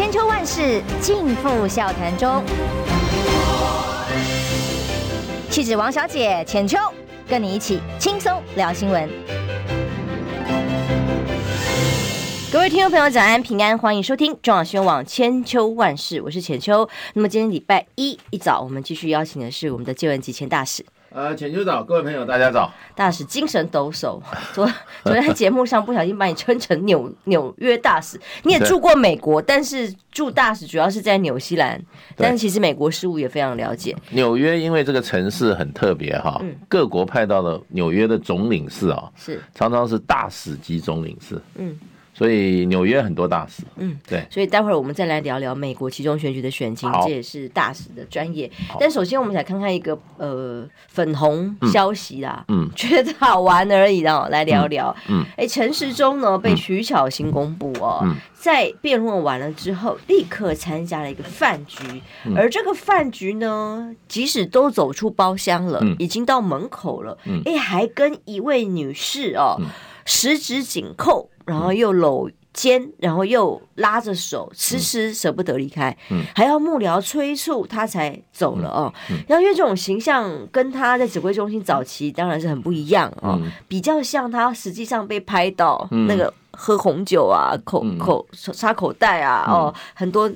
[0.00, 2.42] 千秋万世尽付笑谈中。
[5.50, 6.78] 气质王小姐浅秋，
[7.28, 9.06] 跟你一起轻松聊新闻。
[12.50, 16.88] 各位听众朋友，早安平安，欢迎收听中广新闻网千秋万世，我是浅秋。
[17.12, 20.82] 那么今天礼拜一一早，我们继续邀请的是我们的介文集前大使。
[21.12, 22.72] 呃，浅秋早，各位朋友，大家早。
[22.94, 24.20] 大使精神抖擞，
[24.52, 24.64] 昨
[25.02, 28.18] 昨天在节目上不小心把你称成纽纽约大使。
[28.44, 31.82] 你也住过美国，但是住大使主要是在纽西兰，
[32.14, 33.96] 但其实美国事务也非常了解。
[34.10, 41.76] 纽约因为这个城市很特别哈，嗯、各国派到了纽约的总领事啊，是常常是大使级总领事，嗯。
[42.20, 48.50] 所以纽约很多大使，嗯，对，所以待会儿我们再来聊聊美国其中选举的选情，这也是大使的专业。
[48.78, 62.02] 但首先我们想看看一个呃粉红消息啦，嗯， 觉得好玩而已哦，来聊聊，嗯，哎，陈时中呢被徐巧芯公布哦，在辩论完了之后，立刻参加了一个饭局，
[62.36, 69.56] 而这个饭局呢，即使都走出包厢了，已经到门口了，哎，还跟一位女士哦。
[70.06, 78.94] 十指紧扣，然后又搂肩，然后又拉着手，迟迟舍不得离开，嗯、还要幕僚催促他才走了哦。
[79.26, 90.30] 然后因为这种形象跟他在指挥中心早期当然是很不一样哦，嗯、比较像他实际上被拍到那个喝红酒啊，口口插口袋啊，哦，很多。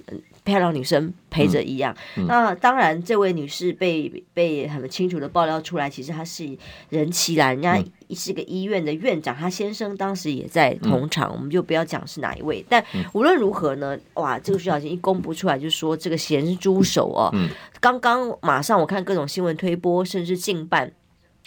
[0.44, 2.24] 漂亮女生陪着一样，嗯。
[2.24, 6.56] 嗯、那当然，这位女士被被很清楚的爆料出来，其实她是
[6.90, 12.64] 人妻啦，人家是个医院的院长，她先生当时也在同场，嗯、我们就不要讲是哪一位。
[12.68, 12.84] 但
[13.14, 17.48] 无论如何呢，哇，这个徐巧芯一公布出来，就说这个咸猪手哦，嗯、
[17.80, 20.92] 刚刚马上我看各种新闻推播，甚至近半。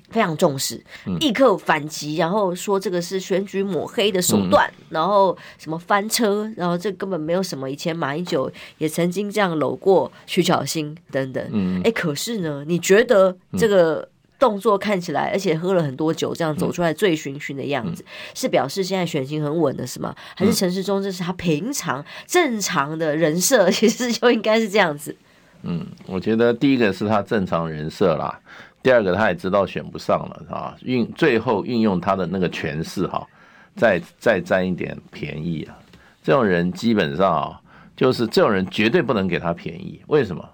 [0.10, 0.82] 非常重视，
[1.20, 7.70] 立刻反击，然后说这个是选举抹黑的手段，嗯、然后什么翻车，然后这根本没有什么。
[7.70, 11.46] 以前马英九也曾经这样搂过徐巧芯等等。
[11.52, 14.08] 嗯，哎，可是呢，你觉得这个
[14.40, 20.16] 动作看起来，而且喝了很多酒，这样走出来醉醺醺的样子，嗯、是表示现在选情很稳的是吗？
[20.36, 25.14] 还是陈世忠这是他平常正常的人设， 其实就应该是这样子？
[25.64, 28.40] 嗯，我觉得第一个是他正常人设啦。
[28.84, 33.28] 第二个，他也知道选不上了啊，运最后运用他的那个权势哈，
[33.76, 35.76] 再再占一点便宜啊。
[36.24, 37.62] 这种人基本上啊，
[37.96, 40.02] 就是这种人绝对不能给他便宜。
[40.08, 40.48] 为什么？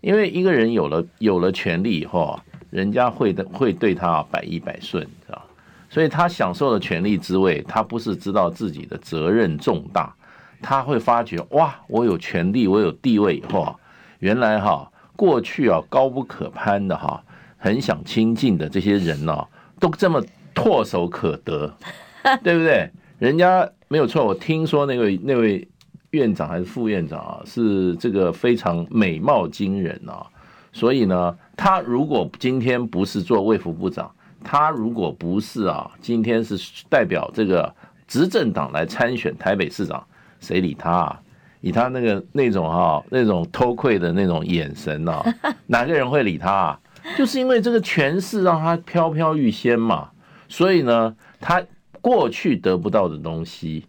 [0.00, 5.42] 因为一个人有了有了权力以后啊，人家会的会对他百依百顺，是吧？
[5.88, 10.14] 所以他享受的权力滋味，他不是知道自己的责任重大，
[10.60, 13.74] 他会发觉哇，我有权力，我有地位以后啊，
[14.20, 17.22] 原来哈过去啊高不可攀的哈。
[17.62, 19.46] 很想亲近的这些人呢、啊，
[19.78, 20.20] 都这么
[20.52, 21.72] 唾手可得，
[22.42, 22.90] 对不对？
[23.20, 25.68] 人家没有错，我听说那位那位
[26.10, 30.26] 院长还是副院长啊，是这个非常美貌惊人啊。
[30.72, 34.10] 所以呢，他如果今天不是做卫福部长，
[34.42, 36.58] 他如果不是啊，今天是
[36.88, 37.72] 代表这个
[38.08, 40.04] 执政党来参选台北市长，
[40.40, 41.20] 谁理他啊？
[41.60, 45.24] 以他那个那种哈、啊、那种偷窥的那种眼神啊，
[45.68, 46.80] 哪个人会理他啊？
[47.16, 50.10] 就是因为这个权势让他飘飘欲仙嘛，
[50.48, 51.62] 所以呢，他
[52.00, 53.86] 过去得不到的东西，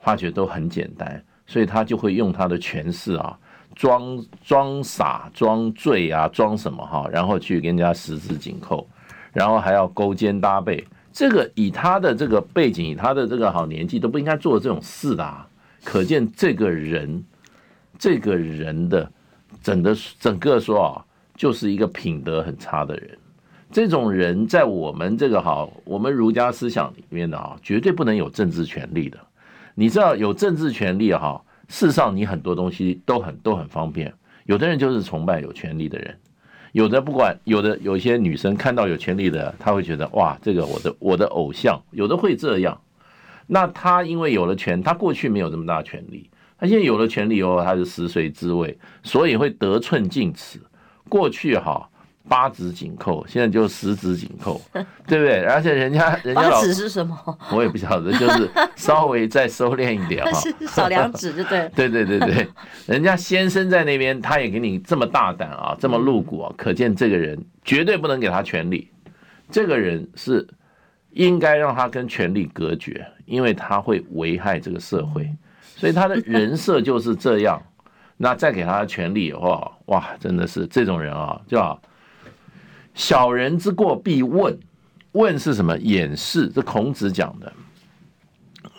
[0.00, 3.38] 发觉都很简单，所以他就会用他的权势啊，
[3.74, 8.86] 装装傻、装醉啊，装什么哈，然后去跟人家十指紧扣，
[9.32, 10.84] 然后还要勾肩搭背。
[11.12, 15.48] 这个以他的这个背景，以他的这个好年纪，都不应该做这种事的啊。
[15.84, 17.24] 可见这个人，
[17.98, 19.10] 这个人的
[19.62, 21.03] 整个整个说啊。
[21.36, 23.18] 就是一个品德很差的人，
[23.70, 29.18] 这种人在我们这个哈，我们儒家思想里面的啊，绝对不能有政治权利的。
[29.74, 34.14] 你知道有政治权利哈，世上你很多东西都很都很方便。
[34.44, 36.16] 有的人就是崇拜有权利的人，
[36.72, 42.80] 有的不管有的有些女生看到有权利的，她会觉得哇，这个我的我的偶像，有的会这样。
[43.46, 50.60] 那他因为有了权，他过去没有这么大权利，他现在有了权利以后，他是食髓知味，所以会得寸进尺。
[51.08, 51.88] 过去哈
[52.26, 54.60] 八指紧扣，现在就十指紧扣，
[55.06, 55.44] 对不对？
[55.44, 57.38] 而且人家人家指是什么？
[57.52, 61.70] 我也不晓得，就是稍微再收敛一点哈， 少两指就对。
[61.76, 62.48] 对对对对，
[62.86, 68.90] 人家先生在那边，他也给你这么大胆啊，这么露骨啊，可见这个人绝对不能给他权利。
[69.50, 70.48] 这个人是
[71.10, 75.30] 应该让他跟权力隔绝，因为他会危害这个社会，
[75.76, 77.62] 所以他的人设就是这样。
[78.16, 81.80] 那再给他的权力以后，哇，真的是这种人啊，叫
[82.94, 84.58] 小人之过必问，
[85.12, 85.76] 问是什么？
[85.78, 87.52] 掩饰，这孔子讲的。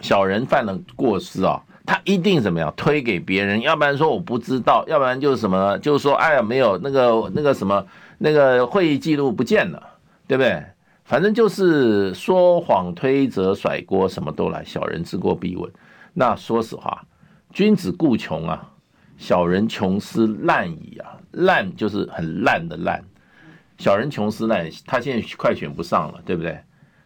[0.01, 7.85] 小人犯了过失啊，他一定怎么样推给别人，要不然说我不知道，要不然就是什么，就是说哎呀没有那个那个什么
[8.17, 9.81] 那个会议记录不见了，
[10.27, 10.63] 对不对？
[11.03, 15.71] 反正就是说谎、推责、甩锅，什么都来，小人之过必问。
[16.13, 17.05] 那说实话，
[17.51, 18.71] 君子固穷啊，
[19.17, 23.03] 小人穷斯滥矣啊，滥就是很烂的滥。
[23.77, 26.57] 小人穷斯滥，他现在快选不上了，对不对？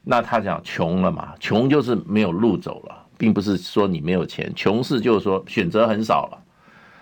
[0.03, 6.37] 那他讲穷了嘛，穷就是没有路走了，并不是说你没有钱，穷是就是说选择很少了，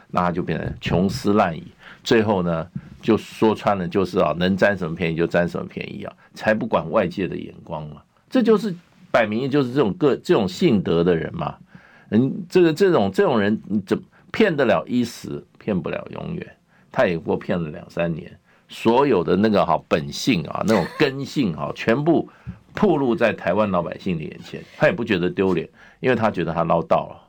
[0.10, 1.64] 那他就变成穷斯滥矣。
[2.04, 2.68] 最后呢，
[3.02, 8.02] 就说穿了就是啊，能占什么便宜就占什么便宜啊，才不管外界的眼光嘛。
[8.30, 8.74] 这就是
[9.12, 11.56] 摆明就是这种个这种性德的人嘛。
[12.10, 14.02] 嗯，这个这种这种人，怎
[14.38, 16.58] 骗得了一时，骗不了永远。
[16.92, 18.32] 他也过骗了两三年。
[18.70, 22.30] 所有的那个哈本性啊，那种根性哈，全部
[22.76, 25.68] 暴露在台湾老百姓的眼前，他也不觉得丢脸，
[26.02, 27.27] 因为他觉得他捞到了。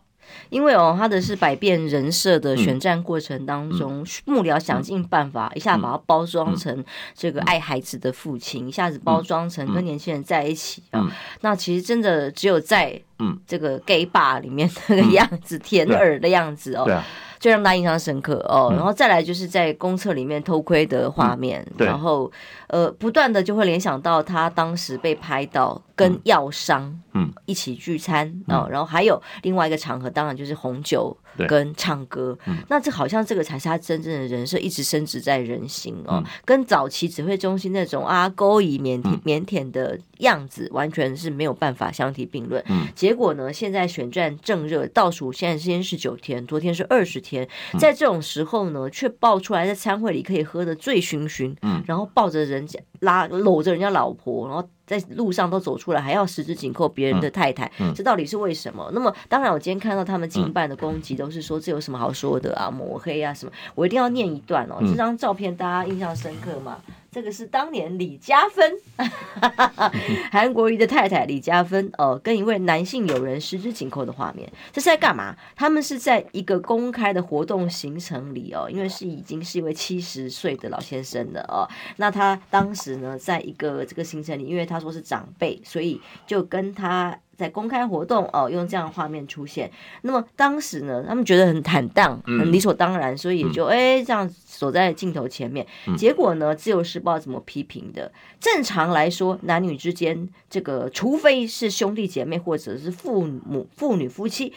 [0.50, 6.84] 因为哦，他的是百变人设的选战过程当中，幕僚想尽办法，一下把他包装成
[7.14, 11.10] 这个爱孩子的父亲，一下子包装成跟年轻人在一起啊。
[11.40, 13.38] 那其实真的只有在嗯。
[13.46, 16.84] 这个 gay bar 里面那个样子，甜耳的样子哦。
[16.84, 17.04] 对啊。
[17.38, 22.30] 就让大家印象深刻哦，然后再来就是在公厕里面偷窥的画面，嗯、然后
[22.66, 27.32] 呃，不断的就会联想到他当时被拍到跟药商嗯。
[27.46, 42.62] 一起聚餐哦，嗯、然后还有另外一个场合，当然就是红酒跟唱歌，嗯、那这好像这个才是他真正的人设，一直升值在人心哦，嗯、跟早期指挥中心那种啊勾引腼腆腼腆的样子完全是没有办法相提并论。
[42.68, 47.48] 嗯、结果呢，现在选战正热，倒数现在时间是九天，昨天是二十天。
[47.78, 58.90] 在这种时候呢，却爆出来在餐会里可以喝得醉醺醺，嗯，然后抱着人家拉搂着人家老婆，然后在路上都走出来，还要十指紧扣别人的太太，嗯，这到底是为什么？
[58.94, 63.52] 那么，当然，我今天看到他们近半的攻击，都是说这有什么好说的啊，抹黑啊什么？
[63.74, 66.78] 我一定要念一段哦，这张照片大家印象深刻吗？
[67.10, 68.72] 这个是当年李嘉芬，
[70.30, 75.34] 韩国瑜的太太李嘉芬，呃，跟一位男性友人十指紧扣的画面，这是在干嘛？
[75.56, 81.66] 他们是在一个公开的活动行程里哦，因为是已经是一位七十岁的老先生了哦。
[81.96, 87.18] 那他当时呢，在一个这个行程里，因为他说是长辈，所以就跟他。
[87.38, 89.70] 在公开活动哦，用这样的画面出现，
[90.02, 95.64] 那么当时呢，他们觉得很坦荡，很理所当然，所以也就哎、嗯、这样走在镜头前面。
[95.86, 98.10] 嗯、结果呢，《自由时报》怎么批评的？
[98.40, 104.52] 正常来说，男女之间这个，除非是兄弟姐妹或者是父母、父女、夫妻，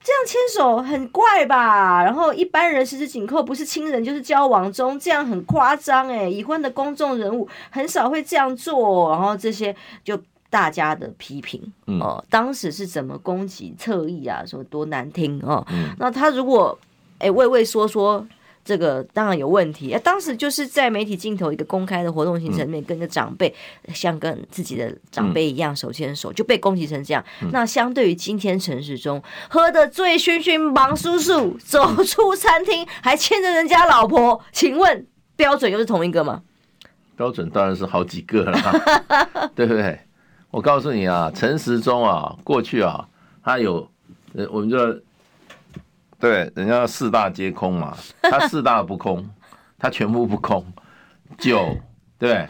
[0.00, 2.04] 这样牵手很怪吧？
[2.04, 6.28] 然后一般人十指紧扣，不是亲人就是交往中，这样很夸张哎。
[6.28, 9.74] 已婚的公众人物很少会这样做，然后这些
[10.04, 10.16] 就。
[10.52, 11.58] 大家的批评
[11.98, 14.44] 哦，嗯、当时是怎么攻击侧翼啊？
[14.46, 15.66] 说多难听哦。
[15.72, 16.78] 嗯、那他如果
[17.16, 18.26] 哎畏畏缩缩，
[18.62, 19.90] 这个当然有问题。
[19.92, 23.48] 啊，当时就是在媒体镜头一个公开的活动行程里面，跟个长辈、
[23.86, 27.24] 嗯、像跟自己的长辈一样手牵手，就被攻击成这样。
[27.40, 36.42] 嗯、那相对于今天城市中喝的醉醺醺，忙叔叔走出餐厅还牵着人家老婆，请问标准又是同一个吗？
[37.16, 39.98] 标准当然是好几个了， 对不对？
[40.52, 43.08] 我告诉你啊，陈时中啊，过去啊，
[43.42, 43.88] 他有，
[44.34, 44.76] 呃，我们就
[46.20, 49.26] 对，人家四大皆空嘛， 他四大不空，
[49.78, 50.62] 他全部不空，
[51.38, 51.74] 酒
[52.18, 52.46] 对，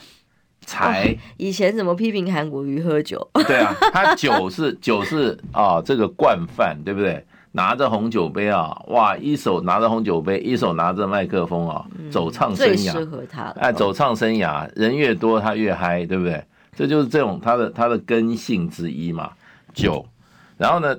[0.66, 1.18] 财、哦。
[1.36, 3.30] 以前怎么批评韩国瑜喝酒？
[3.46, 7.24] 对啊，他酒是酒是啊，这个惯犯，对不对？
[7.52, 13.44] 拿着红酒杯啊，哇，一手拿着红酒杯，一手拿着麦克风啊，走唱生涯，最适合他。
[13.60, 16.42] 哎，走唱生涯，人越多他越嗨，对不对？
[16.76, 19.30] 这就是这种它的它的根性之一嘛，
[19.74, 20.06] 酒，
[20.56, 20.96] 然后呢，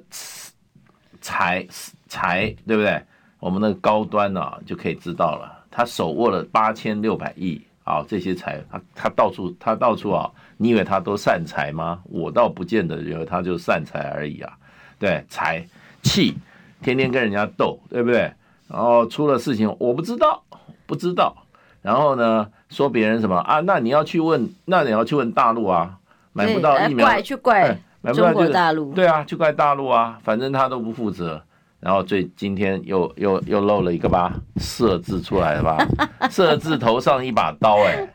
[1.20, 1.66] 财
[2.08, 3.02] 财对不对？
[3.40, 12.02] 我们的高端呢、啊、就可以知道了，他手握了八千六百亿啊，这些财他他到处他到处啊，你以为他都善财吗？
[12.06, 14.56] 我倒不见得认为他就善财而已啊，
[15.00, 15.68] 对，财
[16.04, 16.38] 气，
[16.82, 18.32] 天天跟人家斗，对不对？
[18.68, 20.44] 然后出了事情我不知道，
[20.86, 21.36] 不知道。
[21.84, 23.60] 然后呢，说别人什么啊？
[23.60, 26.00] 那你要去问，那你要去问大陆啊，
[26.32, 27.78] 买不到疫苗，怪去怪
[28.14, 31.44] 中国大陆，对啊，去怪大陆啊，反正他都不负责。
[31.80, 35.86] 然后最今天又又又漏了一个吧，设置出来了吧？
[36.32, 38.08] 设置头上一把刀，哎，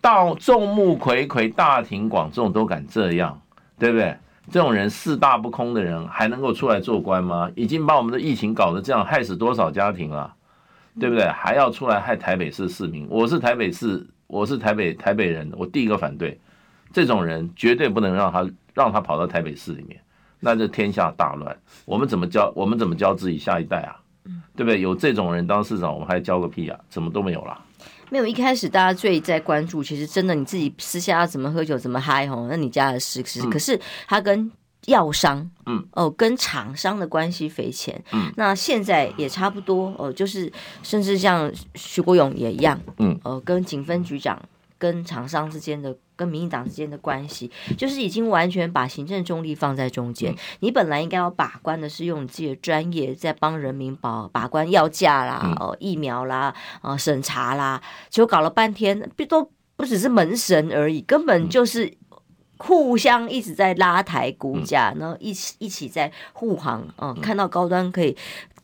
[0.00, 3.40] 到众目睽睽，大庭广众都敢这样，
[3.76, 4.16] 对不对？
[4.50, 7.50] 这种人四大不空的人还能够出来做官吗？
[7.56, 10.32] 已经把我们的疫情搞得这样，害死多少家庭了？
[11.00, 11.26] 对不对？
[11.28, 13.06] 还要出来害台北市市民？
[13.08, 16.38] 我是台北市，我是台北台北人，我第一个反对
[16.92, 20.00] 这种人，绝对不能让他让他跑到台北市里面，
[20.40, 21.56] 那就天下大乱。
[21.84, 22.52] 我们怎么教？
[22.54, 23.96] 我们怎么教自己下一代啊？
[24.54, 24.80] 对不对？
[24.80, 26.78] 有这种人当市长，我们还教个屁啊？
[26.90, 27.60] 什么都没有啦。
[28.10, 33.24] 没有，一开始大家最在关注，其实真的你自己私下要怎么喝酒、怎么嗨吼，那你家的事。
[33.24, 34.50] 是，可是他跟
[34.86, 38.02] 药商，嗯，哦，跟厂商的关系匪浅。
[38.12, 44.40] 嗯，那现在也差不多，哦，就是甚至像徐国勇也一样，嗯，哦，跟警分局长。
[44.78, 47.48] 跟厂商之间的、跟民进党之间的关系，
[47.78, 50.34] 就是已经完全把行政中立放在中间。
[50.58, 61.88] 你本来应该要把关的是用你自己的专业在帮人民保把关药价啦、哦疫苗啦、啊审查啦，结果搞了半天，都不只是门神而已，根本就是
[62.64, 66.86] 互相一直在拉抬股价，然后一起一起在护航。
[66.98, 68.16] 嗯，看到高端可以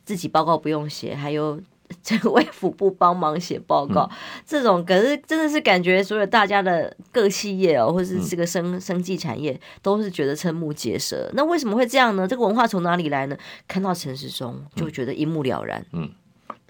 [0.05, 1.61] 自己报告不用写，还有。
[2.03, 11.31] 这个卫福部帮忙写报告，嗯、这种可是真的是感觉所有大家的各企业哦，或是这个生、嗯、生技产业都是觉得瞠目结舌。
[11.33, 12.29] 那为什么会这样呢？
[12.29, 13.39] 这个文化从哪里来呢？
[13.67, 15.83] 看到陈世忠就觉得一目了然。
[15.95, 16.11] 嗯，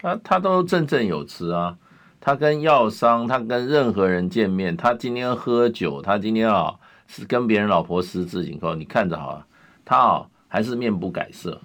[0.00, 1.76] 他他都振振有词啊，
[2.20, 6.76] 他跟药商，他跟任何人见面，他今天喝酒，他今天啊
[7.08, 9.44] 是跟别人老婆十指紧扣，你看着好了，
[9.84, 11.60] 他啊还是面不改色，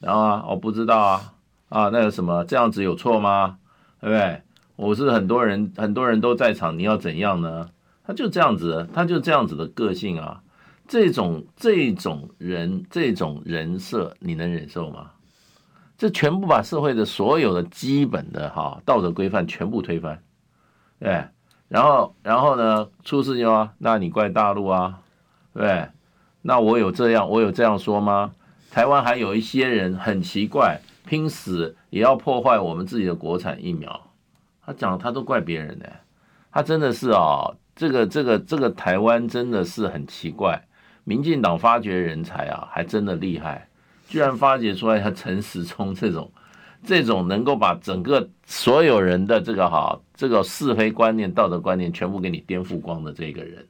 [0.00, 1.32] 然后啊我不知道啊。
[1.68, 3.58] 啊，那个什么，这样子有错吗？
[4.00, 4.40] 对不对？
[4.76, 7.68] 我是很多人，很多人都在场，你要怎样呢？
[8.04, 10.40] 他就这样子，他就这样子的个性啊。
[10.86, 15.10] 这种这种人，这种人设，你能忍受吗？
[15.98, 20.22] 这全部把社会的所有的基本的哈道德规范全部推翻，
[21.00, 21.24] 对。
[21.68, 25.00] 然后，然后呢，出事情啊，那你怪大陆啊，
[25.52, 25.88] 对？
[26.42, 28.32] 那我有这样，我有这样说吗？
[28.70, 30.80] 台湾还有一些人很奇怪。
[31.08, 34.10] 拼死也要破坏我们自己的国产疫苗，
[34.60, 35.86] 他讲他都怪别人呢，
[36.50, 40.66] 他真的是啊、哦，这个这个这个台湾真的是很奇怪，
[41.04, 43.68] 民进党发掘人才啊，还真的厉害，
[44.08, 46.28] 居然发掘出来像陈时中这种
[46.86, 53.66] 这种能够把整个所有人的这个哈这个是非观念、道德观念全部给你颠覆光的这个人，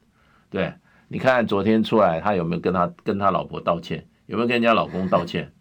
[0.49, 0.71] 对，
[1.07, 5.51] 你看昨天出来他有没有跟他跟他老婆道歉，有没有跟人家老公道歉？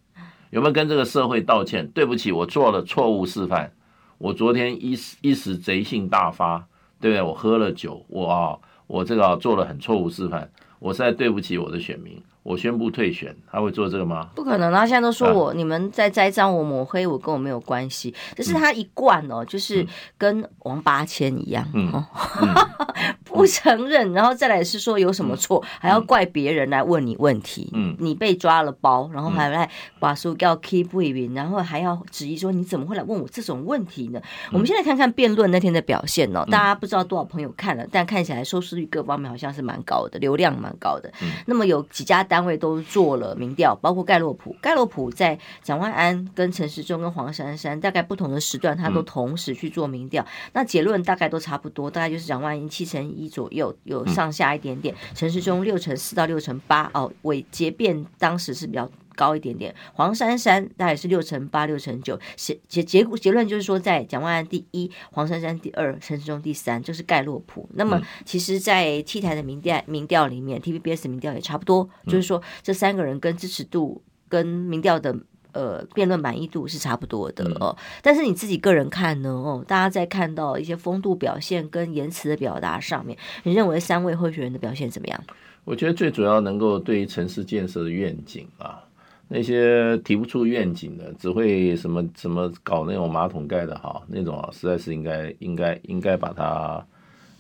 [0.51, 1.89] 有没有跟这个社会道歉？
[1.89, 3.73] 对不起，我做了错误示范。
[4.19, 6.69] 我昨天一时一时贼性大发，
[7.01, 7.23] 对不对？
[7.23, 10.49] 我喝了酒，我啊，我这个做了很错误示范。
[10.79, 13.35] 我实在对不起我的选民，我宣布退选。
[13.51, 14.29] 他会做这个吗？
[14.35, 18.15] 不可能，他现在都说我、啊、你们在栽赃我抹黑我，跟我没有关系。
[18.35, 19.85] 这是他一贯哦，就是
[20.19, 22.05] 跟王八千一样，嗯哦
[22.43, 22.55] 嗯、
[23.37, 27.71] 不承认，然后再来是说有什么错，嗯、还要怪别人来问你问题。
[27.73, 34.21] 嗯，你被抓了包，然后还来把书要 keep 不平，然后还要质疑说你怎么会来问我这种问题呢？
[34.49, 40.67] 嗯、我们现在看看辩论那天的表现哦，大家不知道多少朋友看了，但看起来收视率各方面好像是蛮高的，流量蛮。
[40.67, 41.09] 蛮高的，
[41.47, 44.53] 那么有几家单位都做了民调，包括盖洛普。
[44.61, 58.91] 盖洛普在蒋万安、跟陈时中、跟黄珊珊大概不同的时段，他都同时去做民调，那结论大概都差不多，大概就是蒋万安七成一左右，有上下一点点，陈时中六成四到六成八哦，尾结变当时是比较。
[59.19, 62.21] 高一点点，黄珊珊大概是六成八、六成九。
[62.37, 67.67] 结结结结论就是说，在蒋万安第一，黄珊珊第二，陈时中第三，就是盖洛普。
[67.73, 75.17] 那么，其实，在 T 台的民调民调里面，TVBS 民调也差不多，就是说这三个人跟支持度跟民调的
[75.57, 77.77] 呃辩论满意度是差不多的哦。
[78.03, 79.31] 但是你自己个人看呢？
[79.31, 85.25] 哦，大家在看到一些风度表现跟言辞的表达上面，你认为三位候选人的表现怎么样？
[85.65, 88.83] 我觉得最主要能够对于城市建设的愿景啊。
[89.29, 96.87] 那些提不出愿景的，只会什么什么搞那种马桶盖的哈，那种啊，实在是应该应该应该把它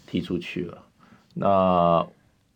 [0.04, 0.78] 踢出去了。
[1.32, 2.04] 那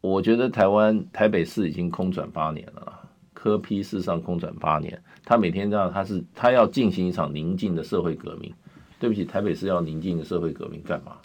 [0.00, 3.08] 我觉得台湾台北市已经空转八年了，
[3.42, 8.52] 科批事实上空转八年，他每天这样，他是他要进行一场宁静的社会革命。
[8.99, 11.16] 对不起，台北市要宁静的社会革命干嘛？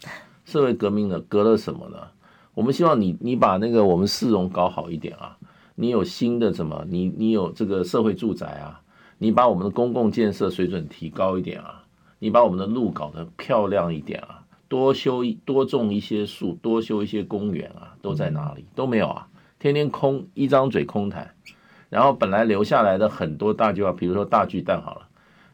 [0.46, 1.98] 社会革命呢，革了什么呢？
[2.54, 5.36] 我们希望你你把那个我们市容搞好一点啊。
[5.74, 6.86] 你有新的什么？
[6.88, 8.80] 你你有这个社会住宅啊？
[9.18, 11.84] 你把我们的公共建设水准提高一点啊？
[12.18, 14.42] 你把我们的路搞得漂亮一点啊？
[14.68, 17.94] 多修多种一些树，多修一些公园啊？
[18.00, 18.64] 都在哪里？
[18.74, 19.28] 都没有啊！
[19.58, 21.34] 天天空一张嘴空谈，
[21.88, 25.08] 然后本来留下来的很多大计划，比如说大巨蛋好了，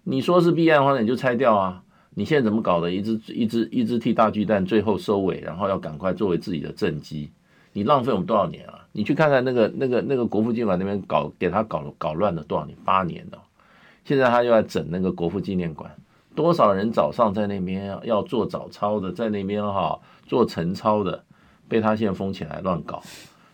[0.04, 1.82] 你说是弊案的话，你就拆掉啊！
[2.14, 2.90] 你现在怎么搞的？
[2.90, 7.30] 一直一直一直替大巨蛋最后收尾，然后要赶快作为自己的政绩，
[7.72, 8.80] 你浪费我们多少年啊？
[8.92, 12.76] 你去看看那个、那个、那个国父纪念馆那边搞，给他搞搞乱了多少年？
[12.84, 13.38] 八年了。
[14.04, 15.90] 现在他又要整那个国父纪念馆，
[16.34, 21.24] 多少人早上在那边要做早操的，在那边哈做晨操的，
[21.68, 23.02] 被他现在封起来乱搞。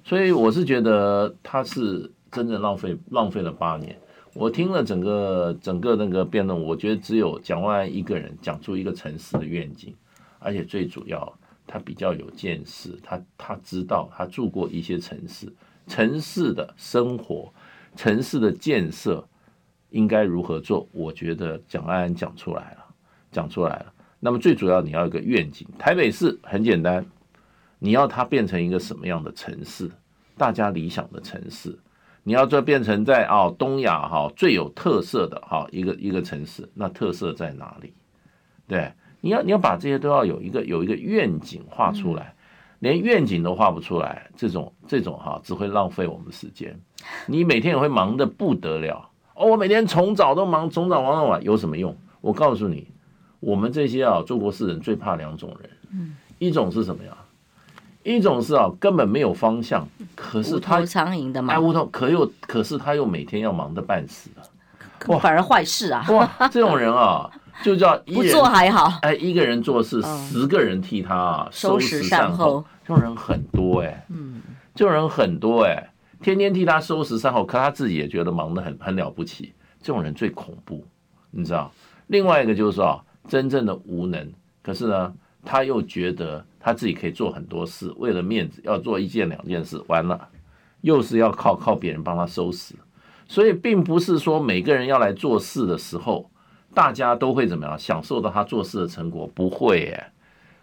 [0.04, 3.98] 所以我是觉得他是真正浪费浪费了八年。
[4.34, 9.94] 我听了整个整个那个辩论，我觉得只有蒋万安一个人讲出一个城市的愿景，
[10.38, 11.32] 而且最主要
[11.66, 15.52] 他比较有见识，他他知道他住过一些城市，
[15.86, 17.52] 城市的生活，
[17.96, 19.26] 城市的建设
[19.90, 20.86] 应该如何做？
[20.92, 22.84] 我觉得蒋万安讲出来了，
[23.32, 23.92] 讲出来了。
[24.20, 27.04] 那么最主要你要有一个愿景，台北市很简单，
[27.78, 29.90] 你要它变成一个什么样的城市？
[30.36, 31.76] 大家理想的城市。
[32.28, 37.94] 你要这变成在啊东亚哈最有特色的哈一个一个城市，那特色在哪里？
[38.66, 38.92] 对，
[39.22, 42.34] 你要你要把这些都要有一个有一个愿景画出来，
[42.80, 46.78] 连愿景都画不出来，这种这种哈只会浪费我们时间。
[47.24, 51.96] 你每天也会忙得不得了哦，我每天从早都忙，从早忙到晚，有什么用？
[52.20, 52.88] 我告诉你，
[53.40, 57.16] 我们这些啊做过事人最怕两种人，一种是什么呀？
[58.16, 64.40] 一种是啊，根本没有方向，可是他苍蝇的嘛，哎，无头，可又可是他又每天要忙得半死啊，
[65.08, 65.18] 哇。
[65.18, 66.04] 反而坏事啊！
[66.10, 67.30] 哇，这种人啊，
[67.62, 74.40] 就叫一不做还好，哎，一个人做事，十个人替他啊收拾善后，这种人很多哎，嗯，
[74.74, 75.90] 这种人很多哎，
[76.22, 80.84] 天天替他收拾善后，可他自己也觉得忙得很很了不起，这种人最恐怖，
[81.30, 81.70] 你知道？
[82.06, 85.12] 另外一个就是说啊，真正的无能，可是呢，
[85.44, 86.44] 他又觉得。
[86.68, 90.28] 他自己可以做很多事，为了面子要做一件两件事，完了
[90.82, 92.74] 又是要靠靠别人帮他收拾，
[93.26, 96.30] 所以并不是说每个人要来做事的时候，
[96.74, 100.12] 大家都会怎么样享受到他做事的成果，不会耶。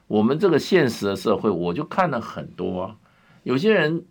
[0.06, 2.96] 我们这个现实的社会，我就看了很多，
[3.42, 4.06] 有些人，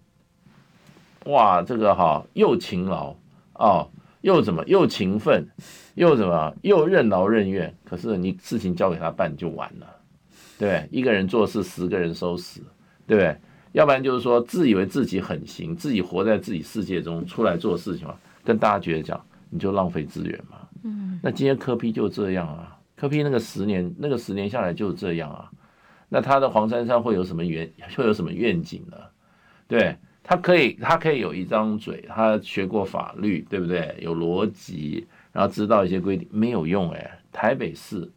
[1.26, 3.14] 哇，这个哈又勤劳
[3.52, 3.88] 哦，
[4.22, 5.46] 又怎么又勤奋，
[5.94, 9.86] 又怎么又任劳任怨，可是你事情交给他办就完了。
[10.58, 12.60] 对，一个人做事，十个人收拾，
[13.06, 13.36] 对不对？
[13.72, 19.20] 要不然就是说，自以为自己很行，自己活在自己世界中出来做事情嘛，跟大家觉得讲，
[19.50, 20.58] 你就浪费资源嘛。
[20.84, 25.50] 嗯，那今天柯批就这样啊，柯批那个十年，那个十年下来就这样啊。
[26.08, 28.96] 那他的黄珊珊会有什么愿，会有什么愿景呢？
[29.66, 33.96] 对，他可以，他可以有一张嘴，他学过法律，对不对？
[34.00, 37.18] 有逻辑，然后知道一些规定，没有用哎。
[37.32, 38.08] 台北市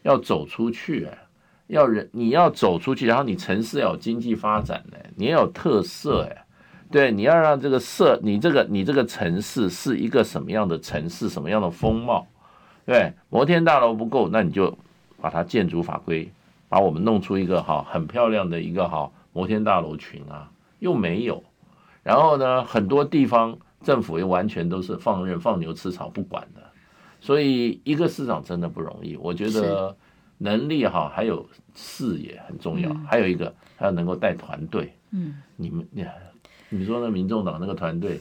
[0.00, 1.18] 要走出去哎。
[1.66, 6.44] 要人，你要走出去，然后你城市要有经济发展呢，你要有特色哎，
[6.90, 12.26] 对，你要让这个社，你这个你这个城市是一个什么样的城市，什么样的风貌？
[12.84, 14.76] 对，摩天大楼不够，那你就
[15.20, 16.30] 把它建筑法规，
[16.68, 20.50] 把我们弄出一个好很漂亮的一个好摩天大楼群啊，
[20.80, 21.42] 又没有，
[22.02, 26.60] 然后呢，很多地方政府又完全都是放任放牛吃草不管的，
[27.22, 29.96] 所以一个市长真的不容易，我觉得。
[30.44, 34.94] 能力好，还有视野很重要，还有一个还要能够带团队。
[35.10, 36.04] 嗯，你们你
[36.68, 38.20] 你说那民众党那个团队，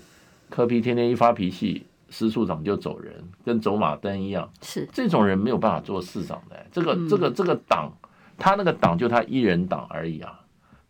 [0.49, 4.49] 柯 P 天天一发脾气，司处长就走人，跟走马灯一样。
[4.61, 6.65] 是这种人没有办法做市长的。
[6.71, 7.91] 这个这个这个党，
[8.37, 10.39] 他那个党就他一人党而已啊，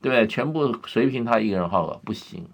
[0.03, 0.27] 对不对？
[0.27, 2.45] 全部随凭他一个人号啊不行，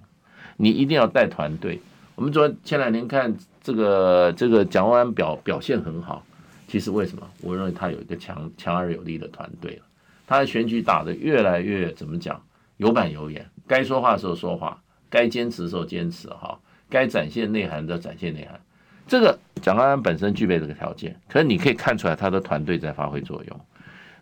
[0.56, 1.82] 你一定要带团队。
[2.16, 6.24] 我们昨前两天看这个这个蒋万安表表现很好。
[6.70, 7.28] 其实为什么？
[7.42, 9.82] 我认为他有一个强强而有力的团队。
[10.28, 12.40] 他的选举打得越来越怎么讲？
[12.78, 14.80] 有板有眼，该说话的时候说话，
[15.10, 18.62] 该坚持的时候坚持哈，该展现内涵的展现内涵。
[19.08, 23.60] 这个蒋万安本身具备这个条件，可是你可以看出来他的团队在发挥作用，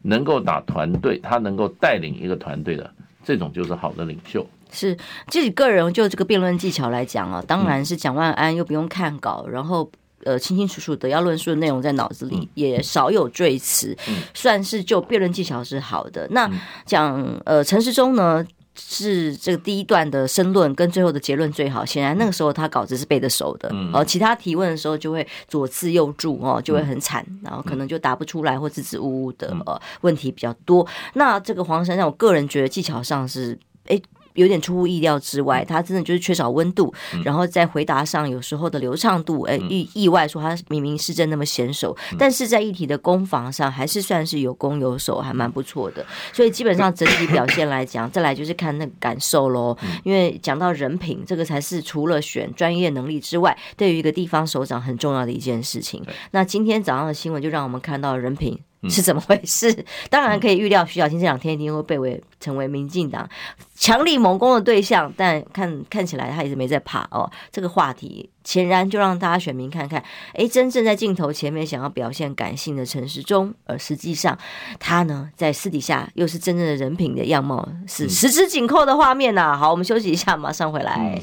[0.02, 2.90] 能够打团队，他能够带领一个团队的
[3.22, 4.48] 这种就是好的领袖。
[4.72, 4.96] 是
[5.28, 9.92] 自己个人就这个辩论技巧来讲啊，当然是蒋万安又不用看稿，然后。
[10.26, 16.28] 呃，清清楚楚的要论述的内容在脑子里，嗯、也少有赘词，嗯、算是就辩论技巧是好的。
[16.32, 16.50] 那
[16.86, 18.44] 讲呃陈时中呢，
[18.76, 21.86] 是这个第一段的申论跟最后的结论最好。
[21.86, 30.86] 显然那个时候他稿子是背得熟的，嗯、而其他提问的时候就会左刺右助哦，就会很惨，嗯、然后可能就答不出来或支支吾吾的呃问题比较多。
[31.14, 34.02] 那这个黄珊珊，我个人觉得技巧上是哎。
[34.38, 46.06] 有点出乎意料之外，他真的就是缺少温度，嗯、然后在回答上有时候的流畅度，哎、嗯，意意外说他明明是真那么娴熟，嗯、但是在议题的攻防上还是算是有攻有守，还蛮不错的。
[46.32, 49.76] 所以基本上整体表现来讲，再来就是看那个感受喽。
[50.04, 56.06] 因为讲到人品，这个才是除了选专业能力之外，对于一个地方首长很重要的一件事情。
[56.32, 58.60] 那今天早上的新闻就让我们看到人品。
[58.90, 59.72] 是怎么回事？
[59.72, 63.28] 嗯、 当然可以预料，徐小青这两天一定会被为成为民进党
[63.76, 67.30] 强力猛攻的对象，但看看起来他一直没在怕哦。
[67.52, 74.38] 这个话题显然就让大家选民看看，哎，真正在镜头前面想要表现感性的陈时中，而实际上
[74.80, 79.58] 他呢，在私底下又是真正的人品的样貌，是十指紧扣的画面呐、啊。
[79.58, 81.20] 好，我们休息一下，马上回来。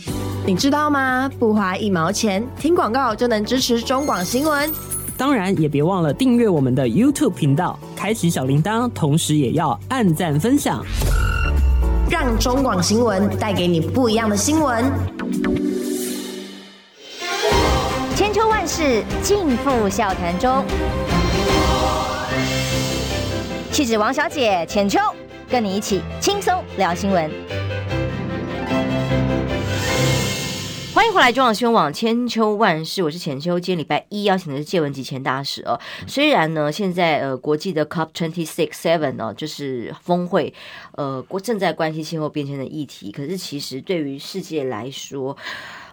[0.46, 1.30] 你知道吗？
[1.38, 5.03] 不花一毛钱，听广告就能支持中广新闻。
[5.16, 10.84] 当然，也别忘了订阅我们的 YouTube 频道，开启小铃铛，同时也要按赞分享，
[12.10, 14.84] 让中广新闻带给你不一样的新闻。
[18.16, 20.64] 千秋万世尽付笑谈中，
[23.70, 24.98] 气质王小姐浅秋，
[25.48, 27.63] 跟你一起轻松聊新闻。
[31.04, 33.60] 欢迎回来，中广新闻网千秋万世，我是浅秋。
[33.60, 35.78] 今天礼拜一邀请的是介文吉前大使哦。
[36.06, 40.54] 虽然呢，现在呃国际的 COP twenty six seven 呢，就是峰会，
[40.92, 45.36] 呃国正在关心气候变迁的议题，可是其实对于世界来说，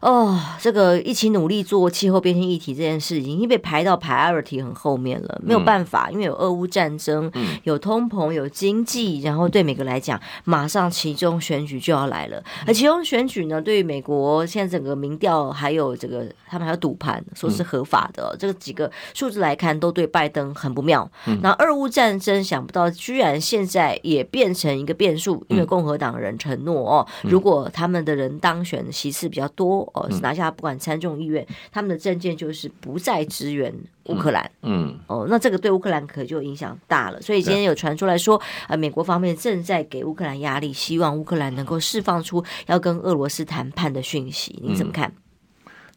[0.01, 7.31] 哦，这个一起努力做气候变迁议题这件事已经被排到 priority 很后面了，没有办法，因为有俄乌战争，
[7.65, 12.43] 有通膨，有经济，然后对美国来讲，马上其中选举就要来了。
[12.65, 21.07] 而其中选举呢，对于美国现在整个民调还有这个他们还有赌盘，说是合法的，这个几个数字来看，都对拜登很不妙。
[21.43, 29.87] 那俄乌战争，想不到居然现在也变成一个变数，因为共和党人承诺哦，如果他们的人当选席次比较多。
[29.93, 33.73] 哦，拿下不管参众议院，他们的政见就是不再支援
[34.05, 34.49] 乌克兰。
[34.61, 37.21] 嗯，哦，那这个对乌克兰可就影响大了。
[37.21, 44.59] 所以今天有传出来说，呃，美国方面正在给乌克兰压力，希望乌克兰能够释放出要跟俄罗斯谈判的讯息。
[44.63, 45.11] 你怎么看？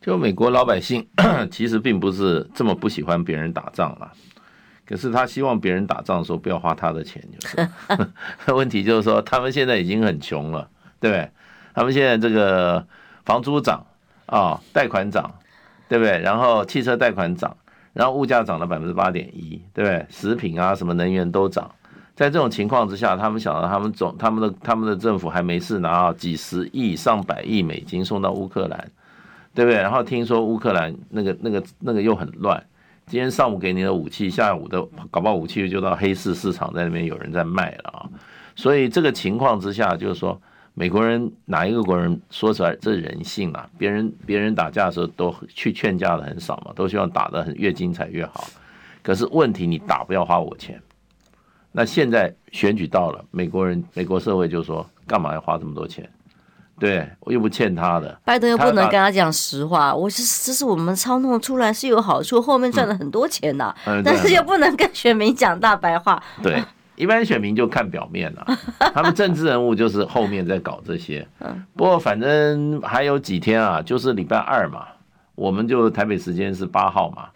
[0.01, 1.07] 就美国老百姓
[1.51, 4.13] 其实并不是这么不喜欢别人打仗了，
[4.85, 7.69] 可是他希望别人打仗的时候不要花他的钱，就是
[8.53, 10.69] 问题就是说他们现在已经很穷了，
[11.01, 11.31] 对不对？
[11.75, 12.87] 他们现在这个。
[13.25, 13.85] 房租涨
[14.27, 15.33] 啊，贷款涨，
[15.89, 16.19] 对不对？
[16.21, 17.57] 然后汽车贷款涨，
[17.93, 20.07] 然后物价涨了百分之八点一，对不对？
[20.11, 21.71] 食品啊，什么能源都涨。
[22.15, 28.91] 在这种情况之下，他们想到他们总他们的他们的政府还没事拿几十亿、上百亿美金送到乌克兰，
[29.55, 29.81] 对不对？
[29.81, 32.63] 然后听说乌克兰那个那个那个又很乱，
[33.07, 38.07] 今天上午给你的武器，下午的搞不好武器就到黑市市场在那边有人在卖了啊。
[38.55, 40.41] 所以这个情况之下，就是说。
[40.77, 43.65] 美国人哪一个国人说出来这是人性啊？
[43.79, 48.45] 别人别人打架的时候都去劝架的很少嘛，都希望打得很越精彩越好。
[49.01, 50.81] 可是问题你打不要花我钱。
[51.71, 56.09] 那现在选举到了，美国人美国社会就说干嘛要花这么多钱？
[56.77, 58.21] 对我又不欠他的。
[58.25, 63.77] 拜登又不能跟他讲实话，我是这是我们操弄出来是有好处，后面赚了很多钱呐、啊。
[63.87, 66.21] 嗯、但是又不能跟选民讲大白话。
[66.43, 66.61] 对。
[66.97, 68.47] 一般选民就看表面了，
[68.95, 71.27] 他们政治人物就是后面在搞这些。
[71.75, 74.87] 不过反正还有几天啊，就是礼拜二嘛，
[75.35, 77.29] 我们就台北时间是八号嘛。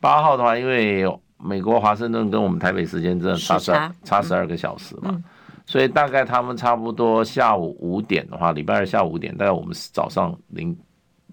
[0.00, 1.06] 八号的话，因为
[1.38, 3.72] 美国华盛顿跟我们台北时间真的差十
[4.04, 5.22] 差十二个小时嘛，
[5.66, 10.76] 所以大概他们差不多下午五点的话，礼拜二下午五点，大概我们早上凌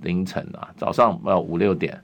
[0.01, 1.99] 凌晨啊，早上呃五六点，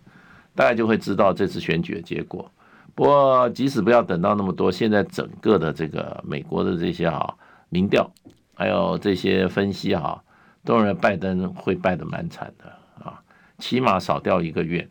[0.56, 2.50] 大概就会知道这次选举的结果。
[2.96, 7.36] 不过，即使不要等到那么多，现在整个的这个美国的这些哈
[7.68, 8.10] 民调，
[8.54, 10.24] 还有这些分析哈，
[10.64, 12.72] 都认为拜登会败得蛮惨的
[13.04, 13.20] 啊，
[13.58, 14.88] 起码少掉一个月，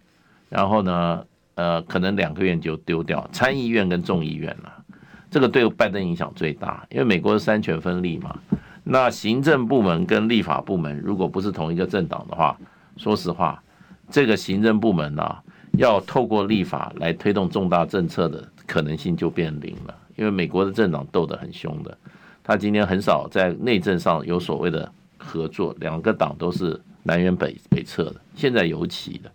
[0.50, 4.84] 然后呢，呃，可能两个月就丢掉，参议院跟众议院了，
[5.30, 8.38] 这个对拜登影响最大，因为美国是三权分立嘛，
[8.82, 12.54] 那行政部门跟立法部门如果不是同一个政党的话，
[12.98, 13.62] 说实话，
[14.10, 15.38] 这个行政部门呢。
[15.76, 21.96] 要透过立法来推动重大政策的可能性就变零了，因为美国的政党斗得很凶的，
[22.42, 29.30] 他今天很少在内政上有所谓的合作，两个党都是南辕北北辙的，现在尤其的，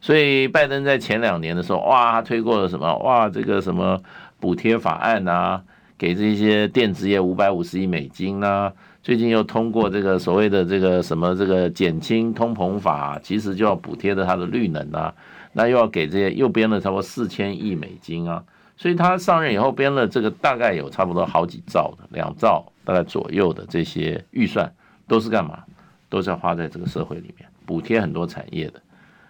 [0.00, 2.96] 所以拜登在前两年的时候，哇，他推过了什么？
[2.98, 4.00] 哇，这个什么
[4.38, 5.62] 补贴法案啊，
[5.98, 8.72] 给这些电子业五百五十亿美金啊，
[9.02, 15.12] 最近又通过这个所谓的这个什么这个减轻通膨法，其实就要补贴的他的绿能啊。
[15.52, 18.44] 那又要给这些，又编了差不多四千亿美金啊，
[18.76, 24.72] 所以他上任以后编了这个大概有差不多好几兆的，两兆大概左右的这些预算，
[25.08, 25.64] 都是干嘛？
[26.08, 28.80] 都是要花在这个社会里面，补贴很多产业的。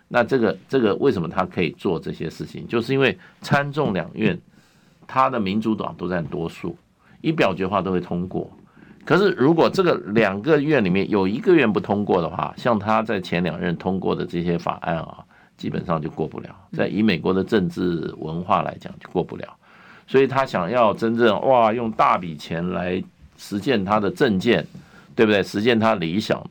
[0.09, 2.67] 那这个这个为什么他可以做这些事情？
[2.69, 4.39] 就是因为参众两院
[5.07, 6.77] 他的民主党都占多数，
[7.21, 8.51] 一表决话都会通过。
[9.05, 15.25] 可是如果这个两个院里面有一个院不通过的话，像他在前两任通过的这些法案啊。
[15.61, 19.45] 基本上就过不了，在以美国的政治文化来讲就过不了，
[20.07, 23.01] 所以他想要真正哇用大笔钱来
[23.37, 24.67] 实现他的政见，
[25.15, 25.43] 对不对？
[25.43, 26.43] 实现他理想，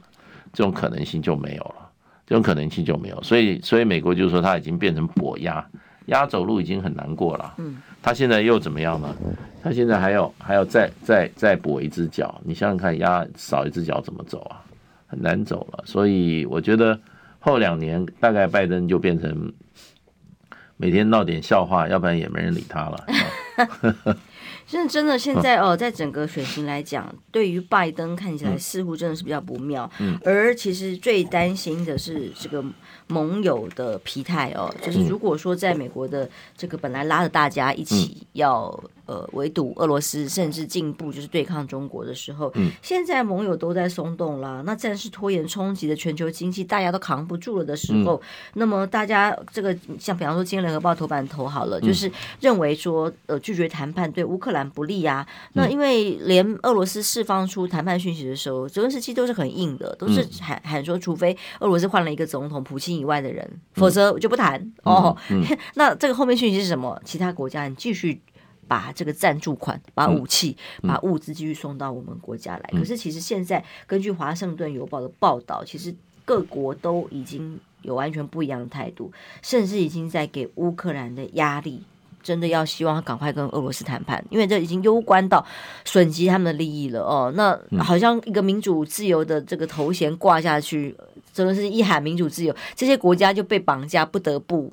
[0.54, 1.90] 这种可能性就没有了，
[2.28, 3.20] 这种可能性就没有。
[3.24, 5.66] 所以，所以美国就是说他已经变成跛鸭，
[6.06, 7.56] 鸭走路已经很难过了。
[7.58, 9.16] 嗯，他现在又怎么样呢？
[9.64, 14.62] 他现在还要还要再再再跛一只脚，你想想看，鸭少一只脚怎么走啊？
[15.08, 15.84] 很难走了。
[15.88, 17.00] 所以我觉得。
[17.40, 19.54] 后两年大概拜登就变成
[20.78, 23.06] 每天闹点笑话，要不然也没人理他了。
[24.66, 29.90] 现在 真的现在 哦，在整个选情来讲，对于拜登看起来似乎真的是比较不妙。
[30.00, 32.64] 嗯，而其实最担心的是这个
[33.08, 38.72] 盟友的疲态哦，就是如果说在美国的这个本来拉着大家一起要。
[39.10, 44.62] 呃，围堵俄罗斯，甚至进步就是对抗中国的时候，嗯，现在盟友都在松动啦。
[44.64, 48.22] 那战事拖延冲击的全球经济，大家都扛不住了的时候，嗯、
[48.54, 55.26] 那么大家这个像比方说，今天联合报头版头好了，嗯、就是认为说，呃，拒绝谈判对乌克兰不利啊。
[55.28, 65.18] 嗯、那因为连俄罗斯释放出谈判讯息的时候，泽连斯基都是很硬的，都是喊喊说，除非俄罗斯换了一个总统，普京以外的人，嗯、否则我就不谈、嗯、哦。
[65.32, 65.44] 嗯、
[65.74, 67.02] 那这个后面讯息是什么？
[67.04, 68.22] 其他国家你继续。
[68.70, 72.70] 把这个赞助款、把武器、嗯、把物资继续送到我们国家来。
[72.72, 81.82] 嗯、可是，其实现在根据《华盛顿邮报》的报道，其实各国都已经有完全不一样的态度，甚至已经在给乌克兰的压力，
[82.22, 85.44] 真的要希望他赶快跟俄罗斯谈判，因为这已经攸关到
[85.84, 87.34] 损及他们的利益了哦。
[87.36, 90.96] 那好像一个民主自由的这个头衔挂下去，
[91.34, 94.72] 真的是一喊民主自由，这些国家就被绑架，不得不。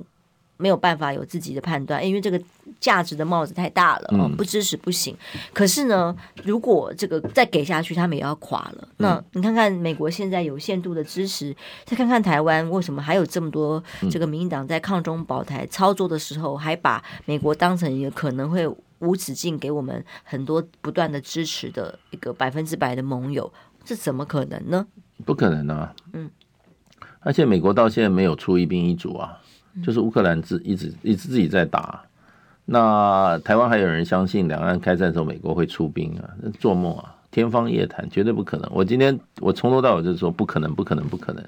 [0.57, 2.41] 没有办法有自己的判断，因为这个
[2.81, 5.17] 价值的帽子太大了，嗯，不支持不行。
[5.53, 8.89] 可是呢，如果这个再给下去，他们也要垮了。
[8.99, 18.67] 那你看看美国现在有限度的支持，再看看台湾，为什么还有这么多这个民进党在抗中保台操作的时候，还把美国当成一个可能会
[19.01, 23.53] 无止境给我们很多不断的支持的一个百分之百的盟友，
[23.85, 24.87] 这怎么可能呢？
[25.25, 25.95] 不可能啊！
[26.13, 26.31] 嗯，
[27.21, 29.39] 而且美国到现在没有出一兵一卒啊。
[29.83, 32.03] 就是乌克兰自一直一直自己在打，
[32.65, 36.31] 那台湾还有人相信两岸开战的时候美国会出兵啊？
[36.59, 37.15] 做梦啊！
[37.31, 38.71] 天方夜谭，绝对不可能。
[38.73, 41.45] 我今天我从头到尾就是说不可能，不可能，不可能。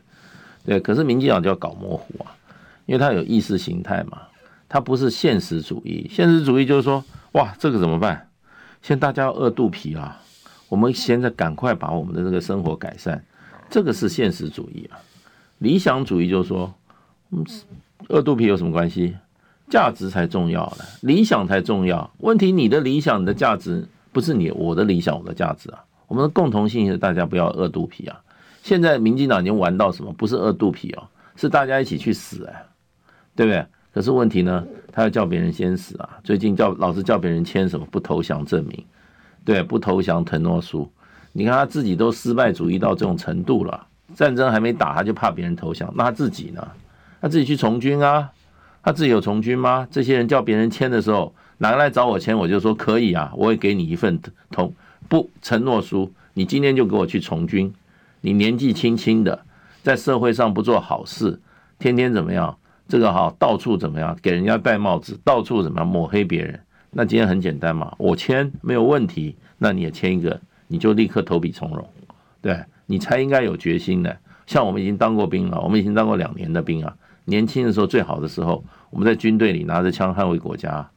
[0.65, 2.37] 对，可是民进党就要搞模糊啊，
[2.85, 4.21] 因为他有意识形态嘛，
[4.69, 6.07] 他不是现实主义。
[6.13, 8.29] 现实主义就是说，哇，这个怎么办？
[8.83, 10.21] 现在大家要饿肚皮啊，
[10.69, 13.25] 我们现在赶快把我们的这个生活改善，
[13.71, 15.01] 这个是现实主义啊。
[15.59, 16.75] 理想主义就是说，
[17.31, 17.43] 嗯。
[18.09, 19.17] 饿肚皮有什么关系？
[19.69, 22.11] 价值才重要呢，理想才重要。
[22.21, 25.85] 问题，你的理想、你的价值不是你我的理想、我的价值啊。
[26.07, 28.19] 我们的共同性是大家不要饿肚皮啊。
[28.63, 30.11] 现在民进党已经玩到什么？
[30.15, 31.03] 不是饿肚皮哦，
[31.37, 32.65] 是大家一起去死哎，
[33.37, 33.67] 对不对？
[33.93, 36.19] 可是问题呢，他要叫别人先死啊。
[36.25, 38.85] 最近叫老是叫别人签什么不投降证明，
[39.45, 40.91] 对，不投降承诺书。
[41.33, 46.67] 你看他自己都失败主义到这种程度了，战争还没打他就怕别人投降，那他自己呢？
[47.21, 48.31] 他自己去从军啊，
[48.83, 49.87] 他自己有从军吗？
[49.91, 54.73] 这些人叫别人签的时候，哪个来找我签，我就说可以啊，我会给你一份同
[55.09, 56.13] 不承诺书。
[56.35, 57.73] 你今天就给我去从军，
[58.21, 59.45] 你年纪轻轻的，
[59.83, 61.41] 在社会上不做好事，
[61.79, 62.57] 天天怎么样？
[62.87, 64.17] 这个哈，到处怎么样？
[64.23, 66.61] 给人家戴帽子，到处怎么样抹黑别人？
[66.91, 71.85] 那今天很简单嘛，我签没有问题，那你也签一个，你就立刻投笔从戎，
[72.41, 74.17] 对，你才应该有决心的。
[74.47, 76.97] 像我们已经当过兵了，我们已经当过两年的兵啊。
[77.29, 80.89] 年轻的时候最好的时候，我们在军队里拿着枪捍卫国家，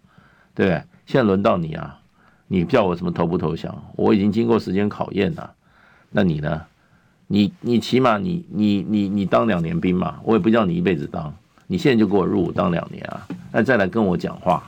[0.55, 0.81] 对不对？
[1.05, 1.99] 现在轮到你啊，
[2.47, 3.83] 你叫我什么投不投降？
[3.97, 5.51] 我已经经过时间考验了，
[6.09, 6.61] 那你呢？
[7.27, 11.33] 你你起码你你你你当两年兵嘛，我也不叫你一辈子当，
[11.67, 14.63] 你现在就给我入伍当两年啊，那再来跟我讲话。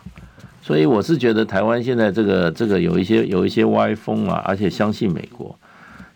[0.62, 5.54] 所以我是觉得台湾现在这个这个有一些有一些歪风啊，而且相信美国。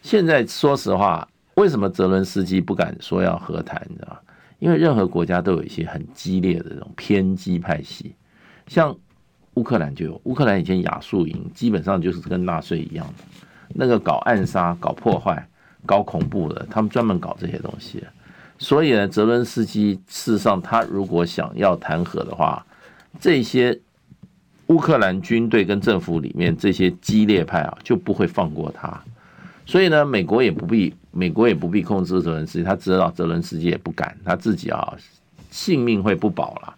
[0.01, 3.81] 现在说实话，为什么泽伦斯基不敢说要和谈？
[3.89, 4.17] 你知道？
[4.59, 8.15] 因为任何国家都有一些很激烈的这种偏激派系，
[8.67, 8.95] 像
[9.53, 10.19] 乌克兰就有。
[10.23, 13.23] 乌克兰以前亚速营基本上就是跟纳粹一样的，
[13.69, 15.47] 那个搞暗杀、搞破坏、
[15.85, 18.03] 搞恐怖的，他们专门搞这些东西。
[18.59, 22.65] 所以呢，泽伦斯基事实上他如果想要谈和的话，
[23.19, 23.79] 这些
[24.67, 29.03] 乌克兰军队跟政府里面这些激烈派啊，就不会放过他。
[29.67, 34.95] 所以呢，美国也不必，美国也不必控制泽伦斯基，他知道泽伦斯基也不敢，他自己啊，
[35.51, 36.73] 性命会不保了。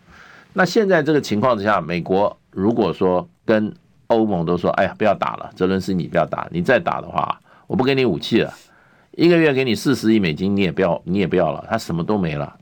[0.54, 3.72] 那现在这个情况之下，美国如果说跟
[4.08, 8.52] 欧盟都说，哎呀，不要打了，泽伦斯基你不要打，你再打的话，我不给你武器了，
[9.12, 12.56] 一个月给你四十亿美金，你也不要，你也不要了，他什么都没了。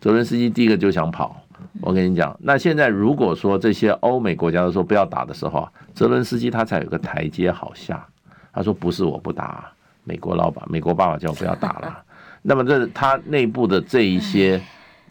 [0.00, 1.42] 泽伦斯基第一个就想跑，
[1.80, 8.06] 我跟你讲，那现在如果说这些欧美国家都说不要打的时候，泽伦斯基他才有个台阶好下。
[8.52, 9.72] 他说不是我不打，
[10.04, 12.04] 美国老板、美国爸爸叫我不要打了。
[12.42, 14.60] 那么这他内部的这一些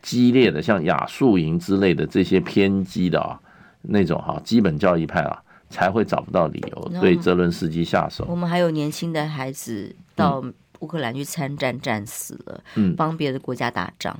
[0.01, 3.39] 激烈的，像亚速营之类的这些偏激的啊，
[3.81, 8.25] 那种哈基本教义派啊，才会找不到理由对泽伦斯基下手。
[8.27, 10.43] 我们还有年轻的孩子到
[10.79, 14.15] 乌克兰去参战，战死了，嗯，帮别的国家打仗。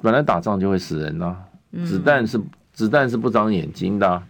[0.00, 1.36] 本来打仗就会死人呐，
[1.84, 2.40] 子弹是
[2.72, 4.22] 子弹是不长眼睛的。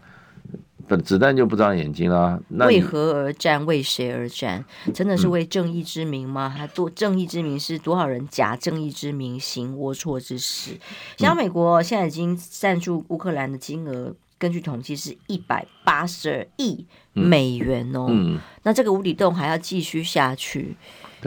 [0.88, 2.38] 子子弹就不长眼睛啦。
[2.48, 3.64] 那为何而战？
[3.66, 4.64] 为谁而战？
[4.92, 6.48] 真的是为正义之名吗？
[6.48, 10.78] 还多正义之名是多少人假正义之名行龌龊之事？
[11.16, 18.06] 像美国现在已经赞助乌克兰的金额，根据统计是一百八十二亿美元哦。
[18.08, 20.76] 嗯，那这个无底洞还要继续下去，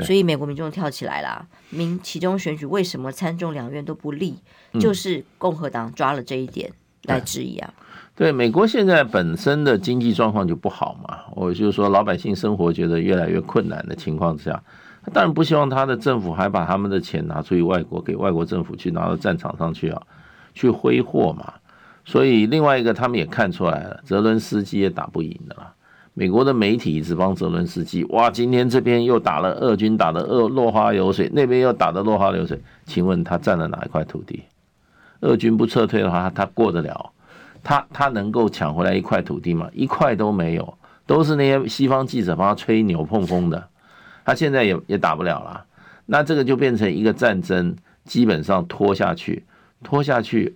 [0.03, 1.47] 所以美国民众跳起来啦。
[1.69, 4.37] 民其中选举为什么参众两院都不利？
[4.79, 6.71] 就是共和党抓了这一点
[7.03, 7.73] 来质疑啊。
[8.17, 14.63] 对，美国现在本身的经济状况就不好嘛，我就说老百姓生活觉得越来越困难的情况之下，
[15.03, 20.01] 他当然不希望他的政府还把他们的钱拿出去外国，给外国政府去拿到战场上去啊，
[20.55, 21.53] 去挥霍嘛。
[22.05, 25.71] 所以另外一个他们也看出来了，泽伦斯基也打不赢的啦。
[26.15, 34.41] 美国的媒体一直帮泽伦斯基，哇，今天这边又打了俄军打的落落花流水，那边又打的落花流水，请问他占了哪一块土地？
[35.19, 37.11] 俄军不撤退的话，他过得了？
[37.67, 39.69] 他他能够抢回来一块土地吗？
[39.73, 43.67] 一块都没有，都是那些西方记者帮他吹牛碰风的。
[44.23, 45.65] 他现在也也打不了了，
[46.05, 47.75] 那这个就变成一个战争，
[48.05, 49.45] 基本上拖下去，
[49.83, 50.55] 拖下去，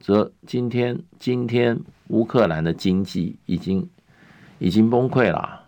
[0.00, 3.90] 则今天今天乌克兰的经济已经
[4.60, 5.62] 已经崩溃了，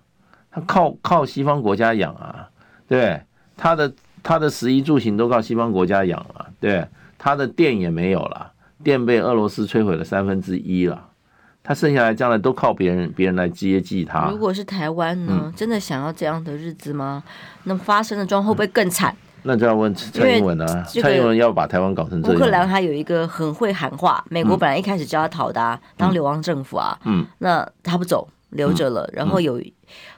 [0.52, 2.48] 他靠靠西方国家养啊，
[2.86, 3.20] 对，
[3.56, 6.86] 他的他的食衣住行都靠西方国家养了，对，
[7.18, 8.52] 他的电也没有了。
[8.84, 11.08] 电被俄罗斯摧毁了三分之一了，
[11.62, 14.28] 他剩下来将来都靠别人，别人来接济他。
[14.30, 15.40] 如果是台湾呢？
[15.44, 17.24] 嗯、真的想要这样的日子吗？
[17.64, 19.16] 那发生的状况会不会更惨？
[19.42, 22.36] 那就要问蔡英文啊，蔡英文要把台湾搞成这样。
[22.36, 29.60] 乌克兰还有一个很会喊话，美国本来一开始叫他讨的、啊，嗯、当流亡政府啊，嗯，那他不走，留着了，嗯、然后有。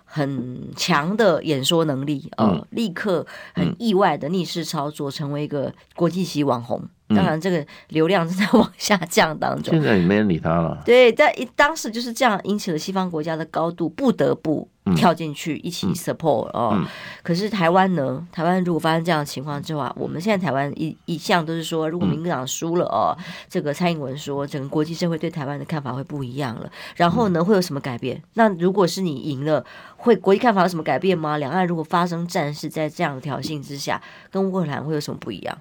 [0.08, 6.80] 很强的演说能力，呃、嗯，立刻很意外的逆势操作，成为一个国际级网红。
[7.08, 9.72] 当然，这个流量正在往下降当中。
[9.72, 10.82] 现在也没人理他了。
[10.84, 16.70] 对，但当时就是这样，引起了西方国家的高度，不得不跳进去一起 support 哦。
[16.72, 16.86] 嗯嗯、
[17.22, 18.26] 可是台湾呢？
[18.32, 26.68] 台湾如果发生这样的情况之后，我们现在台湾一一向都是说，如果民进党输了哦，嗯、这个蔡英文说，整个国际社会对台湾的看法会不一样了。
[26.96, 28.20] 然后呢，会有什么改变？
[28.34, 29.64] 那如果是你赢了，
[29.96, 31.38] 会国际看法有什么改变吗？
[31.38, 35.56] 两岸如果发生战事，在这样的挑衅之下，跟乌克兰会有什么不一样？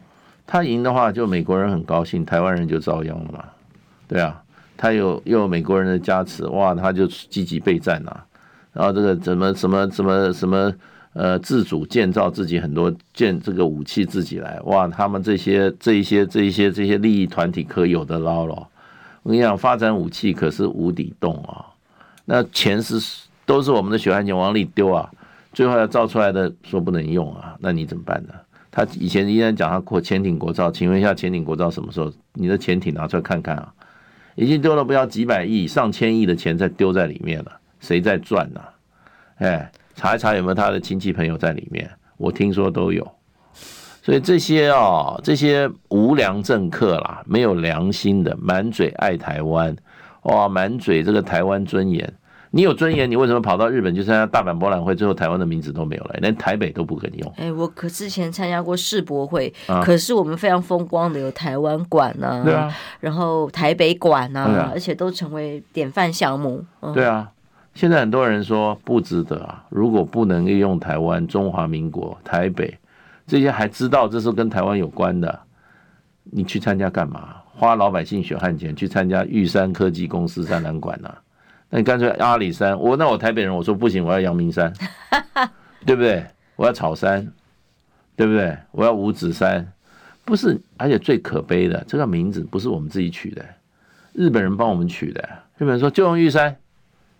[0.47, 3.43] 他赢的话，就美国人很高兴，台湾人就遭殃了嘛。
[4.07, 4.43] 对啊，
[4.77, 8.25] 他有又有美国人的加持，哇，他就积极备战呐、啊。
[8.73, 10.73] 然后这个怎么什么什么什么
[11.13, 18.67] 呃，自主建造自己很多建这个武器自己来，哇，他们这些这一些这一些这些利益团体可有的捞了。
[19.23, 21.65] 我跟你讲，发展武器可是无底洞啊。
[22.25, 25.09] 那钱是都是我们的血汗钱往里丢啊，
[25.53, 28.33] 最后要造出来的说不能用啊，那你怎么办呢？
[28.75, 32.11] 他以前依然讲他扩潜艇国造，请问一下潜艇国造什么时候？
[32.33, 33.73] 你的潜艇拿出来看看啊！
[34.35, 38.59] 已经丢了不要几百亿、上千亿的钱在丢在里面了，谁在赚呢？
[39.37, 41.89] 哎，查一查有没有他的亲戚朋友在里面？
[42.17, 43.09] 我听说都有。
[44.03, 49.73] 所以这些啊，这些无良政客啦，没有良心的，满嘴爱台湾，
[50.23, 52.13] 哇，满嘴这个台湾尊严。
[52.55, 54.95] 你有尊严，你为什么跑到日本去参加大阪博览会？
[54.95, 57.33] 最后台湾的名字都没有了，连台北都不肯用。
[57.35, 66.63] 哎，我可之前参加过世博会，啊、可是我们非常风光的有台湾馆呐，对啊，然后台北馆呐，啊、而且都成为典范项目。
[66.79, 67.29] 嗯、对啊，
[67.73, 72.73] 现在很多人说不值得啊，如果不能利用台湾、中华民国、台北
[73.27, 75.37] 这些，还知道这是跟台湾有关的，
[76.23, 77.35] 你去参加干嘛？
[77.53, 81.13] 花老百姓血汗钱去参加玉山科技公司展览馆呐？
[81.69, 84.71] 那你干脆阿里山，我那我台北人，我说不行，我要阳明山，
[85.85, 86.25] 对不对？
[86.55, 87.31] 我要草山，
[88.15, 88.57] 对不对？
[88.71, 89.71] 我要五指山，
[90.23, 93.43] 不是，而且最可悲的，这个名字不是我们自己取的，
[94.13, 95.21] 日本人帮我们取的。
[95.57, 96.55] 日本人说就用玉山，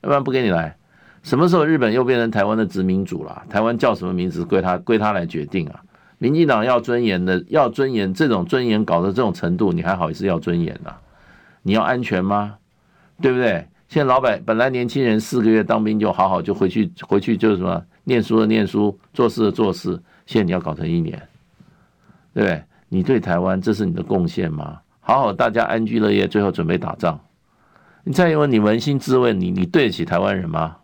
[0.01, 0.75] 要不然不给你来。
[1.23, 3.43] 什么时候日本又变成台湾的殖民主了？
[3.49, 5.81] 台湾叫什么名字归他归他来决定啊？
[6.17, 10.93] 民进党要尊严的，要尊严，这种尊严搞到这种程度，你还好意思要尊严呢？
[11.63, 12.57] 你要安全吗？
[13.21, 13.67] 对不对？
[13.95, 21.17] 现在老板本来年轻人四个月当兵就好好就回去回去就是什么念书的念书做事的做事，现在你要搞成一年，
[22.33, 22.63] 对不对？
[22.89, 24.81] 你对台湾这是你的贡献吗？
[24.99, 27.17] 好好大家安居乐业，最后准备打仗。
[28.03, 30.75] 你蔡英文，你扪心自问，你你对得起台湾人吗？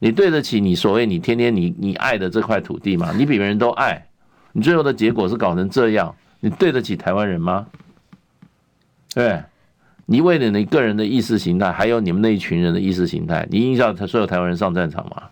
[0.00, 3.14] 你对得起你所谓你天天你你爱的这块土地吗？
[3.16, 4.08] 你比别人都爱，
[4.52, 7.66] 你最后的结果是搞成这样，你对得起台湾人吗？
[9.14, 9.42] 对，
[10.06, 15.24] 你为了你个人的意识形态，还有你们那一群人的意识形态，你应该要所有台湾人上战场吗？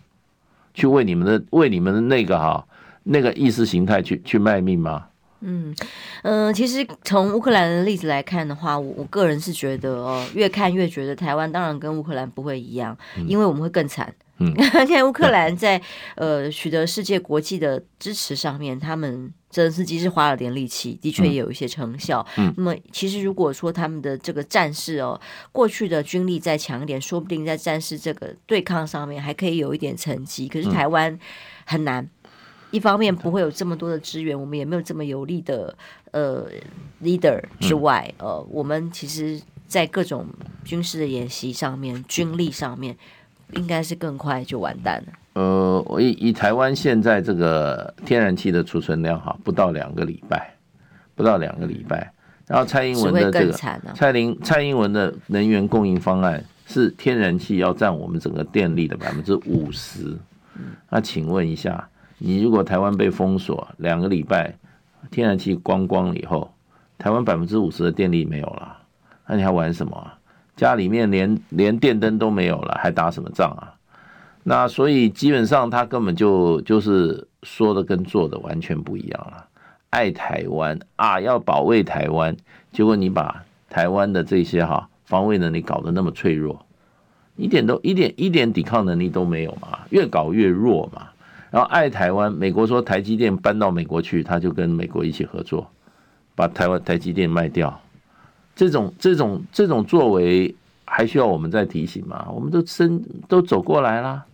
[0.74, 2.66] 去为你们的为你们的那个哈
[3.04, 5.06] 那个意识形态去去卖命吗？
[5.46, 5.74] 嗯
[6.22, 12.96] 嗯、呃，其实从乌克兰的例子来看的话，我我个人是觉得哦，越看越觉得台湾当然跟乌克兰不会一样，
[13.28, 14.12] 因为我们会更惨。
[14.38, 14.52] 嗯，
[14.84, 15.80] 现在乌克兰在
[16.16, 22.26] 呃取得世界国际的支持上面，他们泽连斯基是花了点力气，的确也有一些成效。
[22.36, 25.20] 嗯，那么其实如果说他们的这个战士哦，
[25.52, 30.48] 过去的军力再强一点，说不定在战士这个对抗上面还可以有一点成绩。
[30.48, 31.16] 可是台湾
[31.64, 32.04] 很难，
[32.72, 35.78] 一方面不会有这么多的资源，我们也没有这么有力的
[36.10, 36.50] 呃
[37.00, 40.26] leader 之外，呃，我们其实在各种
[40.64, 42.96] 军事的演习上面，军力上面。
[43.52, 45.12] 应该是更快就完蛋了。
[45.34, 50.54] 呃，我以以台湾现在这个天然气的储存量哈，不到两个礼拜，
[51.14, 52.12] 不到两个礼拜。
[52.46, 60.16] 然后蔡英文的这个蔡林蔡英文的能源供应方案是天然气要占我们整个电力的百分之五十。
[60.88, 64.54] 那请问一下，你如果台湾被封锁两个礼拜，
[65.10, 66.54] 天然气光光了以后，
[66.96, 68.76] 台湾百分之五十的电力没有了，
[69.26, 70.16] 那你还玩什么啊？
[70.54, 73.73] 家里面连连电灯都没有了，还打什么仗啊？
[74.46, 79.46] 那所以基本上他根本就就是说的跟做的完全不一样了。
[79.90, 82.36] 爱台湾啊，要保卫台湾，
[82.70, 86.66] 结果你把台湾的这些哈防卫能力搞得那么脆弱，
[87.36, 91.08] 一点都一点一点抵抗能力都没有嘛，越搞越弱嘛。
[91.50, 95.70] 然后爱台湾，美国说台积电搬到美国去，他就跟美国一起合作，
[96.34, 97.80] 把台湾台积电卖掉。
[98.56, 102.26] 这种这种这种作为还需要我们再提醒吗？
[102.34, 104.24] 我们都生都走过来啦，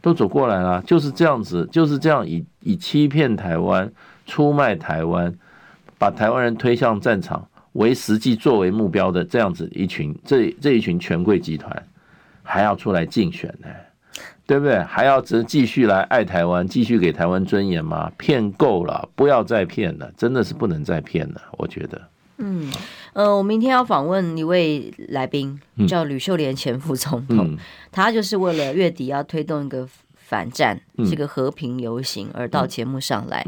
[0.00, 3.90] 都走过来啦，就是这样子，就是这样以以欺骗台湾、
[4.26, 5.34] 出卖台湾、
[5.98, 11.82] 把台湾人推向战场为实际作为目标的这样子一群这这一群权贵集团，
[12.42, 13.68] 还要出来竞选呢，
[14.46, 14.78] 对不对？
[14.84, 18.10] 还要只继续来爱台湾，继续给台湾尊严吗？
[18.16, 22.00] 骗够了，不要再骗了，真的是不能再骗了，我觉得。
[22.38, 22.70] 嗯，
[23.18, 27.58] 呃，我明天要访问一位来宾，叫吕秀莲前副总统，嗯、
[27.90, 33.44] 他就是为了月底要推动一个反战、这个和平游行而到节目上来，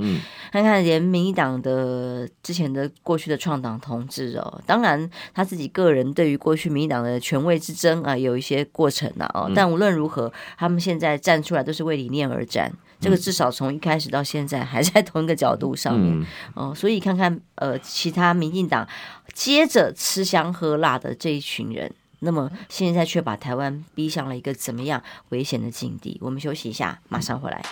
[0.50, 12.72] 看看连民进党的之前的过去的创党同志哦，当然他自己个人对于过去民进党的权位之争啊，有一些过程啊，哦，但无论如何，他们现在站出来都是为理念而战。
[13.00, 18.86] 这个至少从一开始到现在还在同一个角度上面，哦，所以看看呃，其他民进党
[19.32, 26.18] 接着吃香喝辣的这一群人，那么现在却把台湾逼向了一个怎么样危险的境地？
[26.20, 27.64] 我们休息一下，马上回来。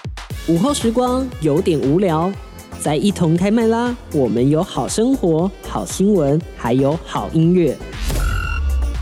[0.49, 2.33] 午后时光有点无聊，
[2.81, 3.95] 再一同开麦啦！
[4.15, 7.77] 我们有好生活、好新闻，还有好音乐。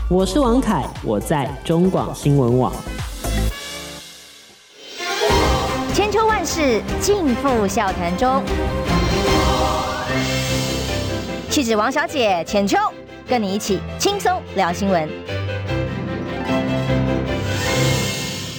[0.09, 2.73] 我是王凯，我在中广新闻网。
[6.59, 8.43] 是尽付笑谈中，
[11.51, 12.75] 气质王小姐浅秋，
[13.27, 15.07] 跟你一起轻松聊新闻。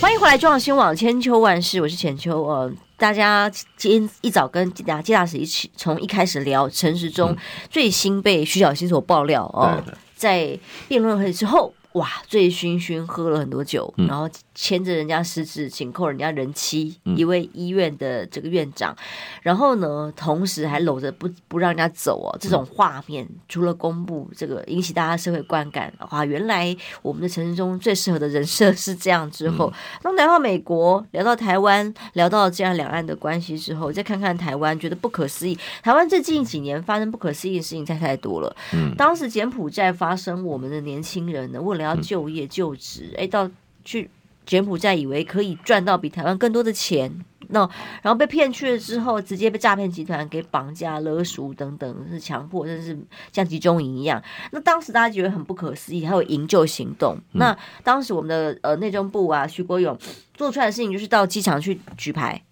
[0.00, 2.40] 欢迎回来，中央新闻网千秋万世，我是浅秋。
[2.44, 7.36] 呃，大家今天一早跟记大记大使一起从一开始聊陈时中
[7.68, 9.82] 最新被徐小新所爆料哦，
[10.14, 11.74] 在辩论会之后。
[11.92, 14.28] 哇，醉醺醺，喝了很多酒，然后
[14.60, 18.94] 牵着人家食指，紧扣人家人妻，一位医院的这个院长，
[19.40, 35.56] 然后呢，同时还搂着不不让人家走哦，这种画面除了公布这个引起大家社会观感，哇，原来我们的城市中最适合的人设是这样之后，那聊到美国，聊到台湾，聊到这样两岸的关系之后，再看看台湾，觉得不可思议。
[35.84, 38.56] 台湾最近几年发生不可思议的事情太太多了。
[38.72, 43.48] 嗯，当时柬埔寨发生，我们的年轻人呢，为了要就业就职，哎，到
[43.84, 44.10] 去
[44.48, 47.12] 柬埔寨以为可以赚到比台湾更多的钱，
[47.50, 47.60] 那
[48.00, 52.98] 然后被骗去了之后，直接被诈骗集团给绑架勒赎等等，是强迫，甚至
[53.30, 54.22] 像集中营一样。
[54.50, 57.14] 那当时大家觉得很不可思议，还有营救行动。
[57.34, 59.96] 嗯、那当时我们的呃内政部啊，徐国勇
[60.32, 62.42] 做出来的事情就是到机场去举牌。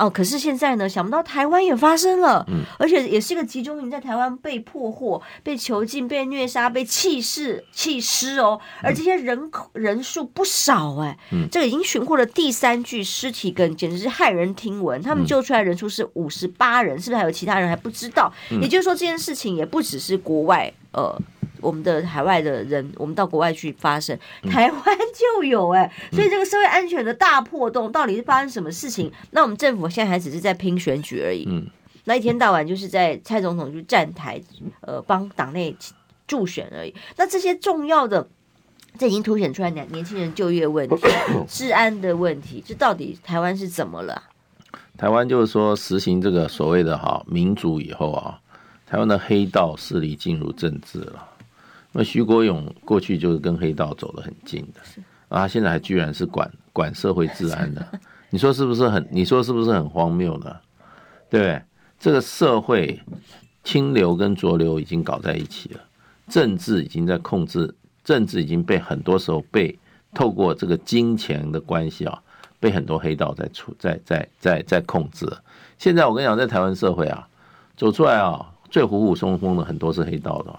[0.00, 15.02] 哦，可是现在呢，想不到台湾也发生了，嗯，而且也是一个集中营，在台湾被破获、被囚禁、被虐杀、被弃尸、弃尸哦，而这些人口人数不少哎，嗯，这个已经寻获了第三具尸体，跟简直是骇人听闻。
[15.02, 18.32] 他们救出来人数是五十八人，是不是还有其他人还不知道？
[18.62, 21.20] 也就是说，这件事情也不只是国外，呃。
[21.60, 29.10] 我们的海外的人，我们到国外去发生，台湾就有哎、欸，所以这个社会安全的大破洞到底是发生什么事情？
[29.30, 31.66] 那我们政府现在还只是在拼选举而已，嗯，
[32.04, 34.40] 那一天到晚就是在蔡总统去站台，
[34.80, 35.76] 呃，帮党内
[36.26, 36.94] 助选而已。
[37.16, 38.28] 那这些重要的，
[38.98, 40.96] 这已经凸显出来年年轻人就业问题、
[41.48, 44.22] 治安的问题，这到底台湾是怎么了？
[44.96, 48.38] 台湾就是说实行这个所谓的哈民主以后啊，
[48.86, 51.26] 台湾的黑道势力进入政治了。
[51.92, 54.80] 那徐国勇过去就是跟黑道走得很近的，
[55.28, 57.84] 啊，现在还居然是管管社会治安的，
[58.30, 59.04] 你说是不是很？
[59.10, 60.56] 你说是不是很荒谬呢？
[61.28, 61.62] 对不对？
[61.98, 63.00] 这个社会
[63.64, 65.80] 清流跟浊流已经搞在一起了，
[66.28, 67.74] 政治已经在控制，
[68.04, 69.76] 政治已经被很多时候被
[70.14, 72.22] 透过这个金钱的关系啊，
[72.58, 75.42] 被很多黑道在处在在在在控制了。
[75.76, 77.28] 现在我跟你讲，在台湾社会啊，
[77.76, 80.58] 走出来啊，最虎虎生风的很多是黑道的。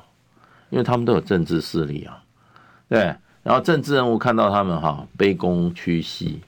[0.71, 2.23] 因为他们都有政治势力啊，
[2.89, 3.13] 对，
[3.43, 6.41] 然后政治人物看到他们哈卑躬屈膝，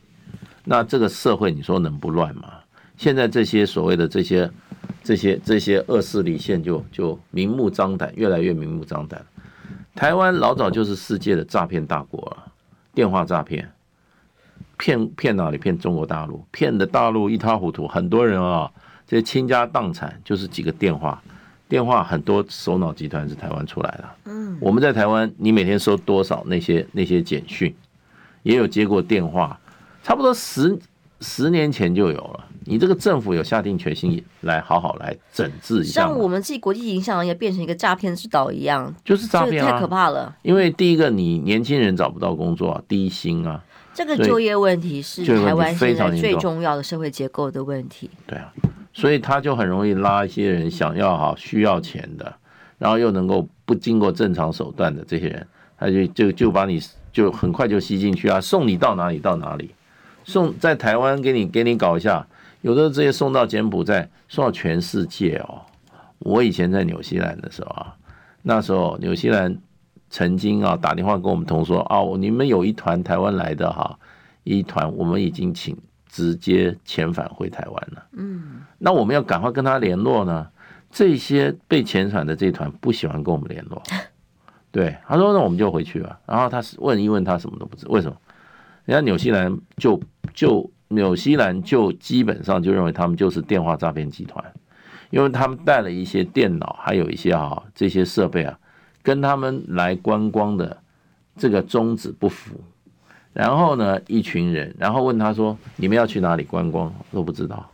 [0.64, 2.54] 那这个社会你说能不乱吗？
[2.98, 4.50] 现在这些所谓的这些
[5.04, 9.24] 这些这些恶势力现就就明目张胆，越来越明目张胆。
[9.94, 12.52] 台湾老早就是世界的诈骗大国了，
[12.94, 13.72] 电话诈骗，
[14.78, 15.58] 骗骗哪里？
[15.58, 18.72] 骗中国大陆，骗的大陆一塌糊涂，很多人啊，
[19.06, 21.22] 这倾家荡产就是几个电话。
[21.74, 27.74] 电话很多首脑集团是台湾出来的，嗯，我们在台湾，你每天收多少那些那些简讯，
[28.44, 29.60] 也有接过电话，
[30.04, 30.78] 差不多十
[31.22, 32.46] 十年前就有了。
[32.66, 40.36] 你这个政府有下定决心来好好来整治一下，像我们自己国际影响也变成一个诈骗之岛一样，就是诈骗啊，太可怕了。
[40.44, 43.60] 因为第一个，你年轻人找不到工作啊，低薪啊，
[43.96, 48.12] 这个就业问题是台湾现在最重要的社会结构的问题。
[48.28, 48.54] 对啊。
[48.94, 52.32] 所以他就很容易拉一些人想要哈需要钱的，
[52.78, 56.80] 然后又能够不经过正常手段的这些人，他就就就把你
[57.12, 59.72] 就很快就吸进去啊，送你到哪里到哪里，
[60.24, 62.26] 送在台湾给你给你搞一下，
[62.62, 65.62] 有的这些送到柬埔寨，送到全世界哦。
[66.20, 67.96] 我以前在纽西兰的时候啊，
[68.44, 69.58] 那时候纽西兰
[70.10, 73.98] 曾经啊打电话跟我们同说啊，你们有一团台湾来的哈，
[74.44, 75.76] 一团我们已经请。
[76.14, 78.06] 直接遣返回台湾了。
[78.12, 80.48] 嗯，那我们要赶快跟他联络呢。
[80.92, 83.82] 这些被遣返的这一团不喜欢跟我们联络。
[84.72, 86.20] 对，他说那我们就回去吧。
[86.28, 87.88] 然后他问一问，他什么都不知。
[87.88, 88.16] 为什么？
[88.86, 90.00] 人家纽西兰就
[90.36, 94.54] 就纽西兰就基本上就认为他们就是电话诈骗集团，
[95.10, 98.60] 因为他们带了一些电脑，还有一些啊这些设备啊，
[99.02, 100.78] 跟他们来观光的
[101.36, 102.62] 这个宗旨不符。
[103.34, 107.68] 然后呢，一群人，然后问他说：“你们要去哪里观光？”都不知道。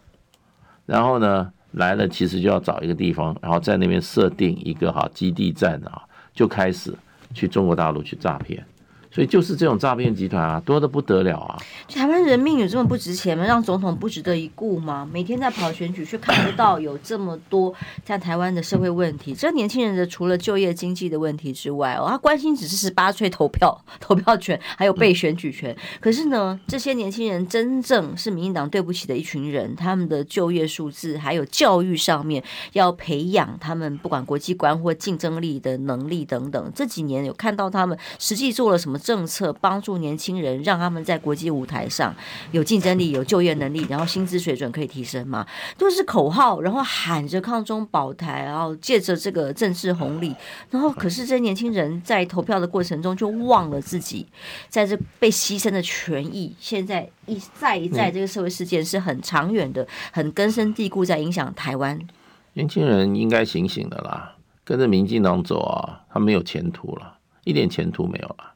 [0.85, 6.01] 然后呢，来了，其实就要找一个地方，然后在那边设定一个哈基地站啊，
[6.33, 6.93] 就开始
[7.33, 8.65] 去中国大陆去诈骗。
[9.11, 11.57] 所以就是这种诈骗集团啊，多得不得了啊！
[11.91, 13.43] 台湾人命有这么不值钱吗？
[13.43, 15.09] 让总统不值得一顾吗？
[15.11, 17.73] 每天在跑选举，却看不到有这么多
[18.05, 19.33] 在台湾的社会问题。
[19.33, 25.75] 这年轻人的除了就业、经济的问题之外，哦，他关心只是十八岁投票、 投票权，还有被选举权。
[25.99, 29.75] 可是呢，这些年轻人真正是民进党对不起的一群人。
[29.75, 32.43] 他们的就业数字，还有教育上面，
[32.73, 36.71] 要培养他们不管国际观或竞争力的能力等等。
[36.75, 38.98] 这几年有看到他们实际做了什么？
[38.99, 42.13] 政策帮助年轻人，让他们在国际舞台上
[42.51, 45.45] 有竞争力、 有就业能力，然后薪资水准可以提升嘛？
[45.77, 50.35] 都是口号，然后喊着抗中保台，然后借着这个政治红利，
[50.69, 54.27] 然后可是这些年轻人在投票的过程中就忘了自己
[54.67, 56.55] 在这被牺牲的权益。
[56.59, 61.99] 现在一再一再，这个社会事件是很长远的、很根深蒂固，在影响台湾。
[62.53, 68.53] 年轻人应该醒醒的啦，跟着民进党走啊，他没有前途了，一点前途没有了。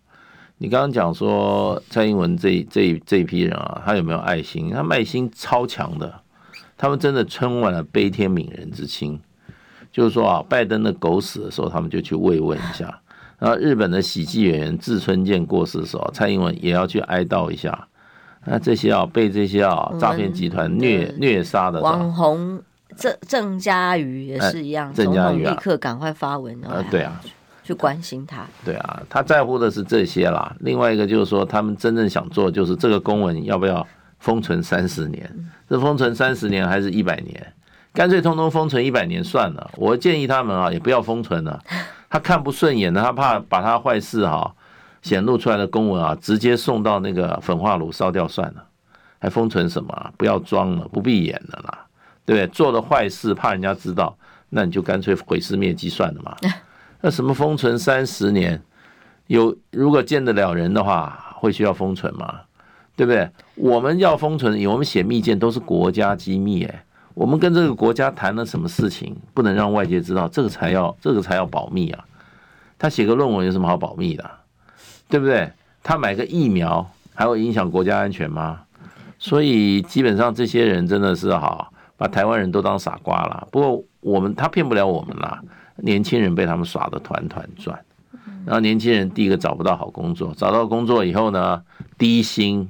[0.64, 4.70] 你刚刚讲说蔡英文这这这一批人啊，他有没有爱心？
[4.70, 6.22] 他爱心超强的，
[6.78, 9.20] 他们真的充满了悲天悯人之心。
[9.92, 12.88] 就是说啊，拜登的狗死的时候，他们就去慰问一下；
[13.40, 17.86] 然后日本的喜剧演员志村健过世的时候，蔡英文也要去哀悼一下。
[18.46, 22.64] 那这些啊，被这些啊诈骗集团虐虐杀的网红
[22.96, 27.20] 郑郑嘉瑜也是一样，总统立刻赶快发文啊，对啊。
[27.64, 30.56] 去关心他，对啊，他在乎的是这些啦。
[30.60, 33.88] 另外一个就是说，他们真正想做，就是这个公文要不要
[34.20, 37.54] 封存三十年，这封存三十年还是一百年？
[37.94, 39.72] 干脆通通封存一百年算了。
[39.78, 41.62] 我建议他们啊，也不要封存了。
[42.10, 44.54] 他看不顺眼的，他怕把他坏事哈
[45.02, 48.66] 显露出来的公文啊，直接送到那个焚化炉烧掉算了。
[49.20, 50.12] 还封存什么？
[50.18, 51.86] 不要装了，不必演了啦，
[52.26, 52.48] 对不对？
[52.48, 54.18] 做了坏事怕人家知道，
[54.50, 56.36] 那你就干脆毁尸灭迹算了嘛。
[57.06, 58.62] 那什么封存三十年？
[59.28, 62.40] 有如果见得了人的话，会需要封存吗？
[62.96, 63.30] 对不对？
[63.56, 72.06] 我们要封存，我们写密件都是国家机密，哎，我们跟这个国家谈了什么事情，不能让外界知道，这个才要这个才要保密啊。
[72.80, 74.32] 他写个论文有什么好保密的？
[75.10, 75.52] 对不对？
[75.84, 78.62] 他买个疫苗还会影响国家安全吗？
[79.20, 83.46] 所以基本上这些人真的是好把台湾人都当傻瓜了。
[83.52, 85.42] 不过我们他骗不了我们啦，
[85.78, 87.80] 年轻人被他们耍得团团转。
[88.46, 91.64] 然后年轻人第一个找不到好工作，找到工作以后呢，
[91.98, 92.70] 低薪，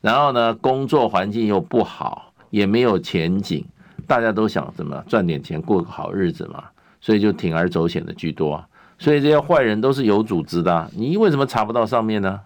[0.00, 3.64] 然后呢，工作环境又不好，也没有前景，
[4.08, 6.64] 大家都想怎么赚点钱过个好日子嘛，
[7.00, 8.64] 所以就铤而走险的居多。
[8.98, 12.40] 所以这些坏人都是有组织的，你为什么查不到上面呢？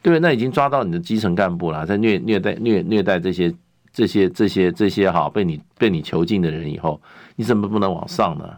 [0.00, 0.20] 对不对？
[0.20, 3.54] 那已经抓到你的基层干部了，在虐虐待虐虐待这些
[3.92, 7.00] 这些这些这些哈被你被你囚禁的人以后，
[7.36, 8.48] 你怎么不能往上呢？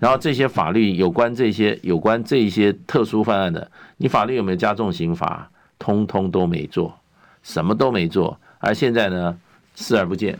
[0.00, 5.48] 然后这些法律有关这些有关这一些特殊犯案的，你法律有没有加重刑罚？
[5.78, 6.94] 通通都没做，
[7.42, 8.36] 什么都没做。
[8.58, 9.38] 而现在呢，
[9.76, 10.38] 视而不见。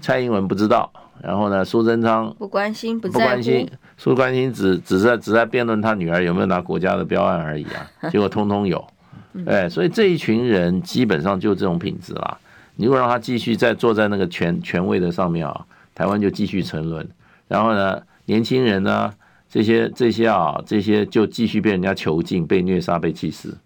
[0.00, 0.92] 蔡英文不知道，
[1.22, 8.84] 然后呢，苏贞昌不关心，不不关心，苏关心只只是在只在辩论他女儿有没有拿国家的标案而已啊， 结果通通有。
[9.46, 12.38] 哎，所以这一群人基本上就这种品质啦。
[12.76, 17.08] 你如果让他继续在坐在那个权权位的上面啊，台湾就继续沉沦。
[17.46, 19.12] 然后呢，年轻人呢，
[19.48, 23.56] 这些这些啊，这些就继续被人家囚禁、被虐杀、被气死。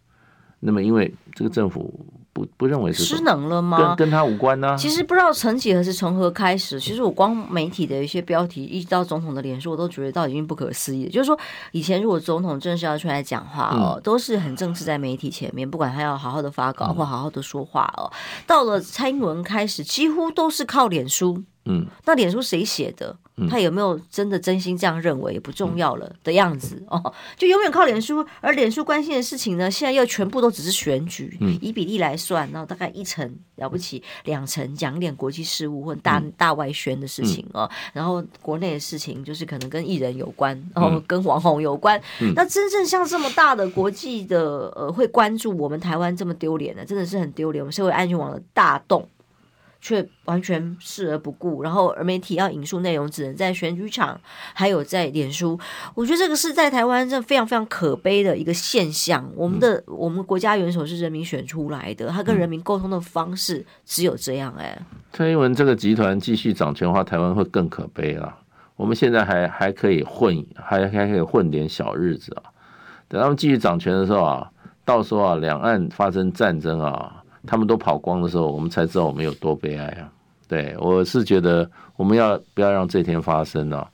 [0.61, 3.95] 那么，因为这个政府不不认为是失能了吗？
[3.95, 4.77] 跟跟他无关呢、啊。
[4.77, 11.09] 其实不知道曾几何时从何开始，其实我光媒体的一些标题，一直到总统的脸书，我都觉得到已经不可思议。
[11.09, 11.39] 就是说，
[11.71, 18.11] 以前如果总统正式要出来讲话哦，嗯、都是很正式在媒体前面，不管他要好好的发稿或好好的说话哦。
[18.13, 21.45] 嗯、到了蔡英文开始，几乎都是靠脸书。
[21.67, 23.17] 嗯，那脸书谁写的？
[23.49, 42.01] 他有没有真的真心这样认为也不重要了的样子哦，就永远靠脸书，而脸书关心的事情呢，现在又全部都只是选举，以比例来算，然后大概一成了不起，两成讲一点国际事务或大大外宣的事情哦，然后国内的事情就是可能跟艺人有关，然后跟网红有关，
[42.35, 49.09] 那真正像这么大的国际的呃会关注我们台湾这么丢脸的，真的是很丢脸，我们社会安全网的大洞。
[49.81, 54.21] 却完全视而不顾，然后而媒体要引述内容，只能在选举场，
[54.53, 55.59] 还有在脸书。
[55.95, 59.31] 我觉得这个是在台湾这非常非常可悲的一个现象。
[59.37, 64.53] 我们的、嗯、我们国家元首是人民选出来的，他跟人民沟通的方式只有这样。
[64.59, 64.77] 哎，
[65.13, 68.37] 蔡英文这个集团继续掌权的话，台湾会更可悲了。
[68.77, 72.51] 我们现在还还可以混，还还可以混点小日子啊。
[73.09, 74.51] 等他们继续掌权的时候啊，
[74.85, 77.18] 到时候啊，两岸发生战争啊。
[77.49, 80.13] 他们都跑光的时候，我们才知道我们有多悲哀啊！
[80.47, 83.87] 对，我是觉得我们要不要让这天发生呢？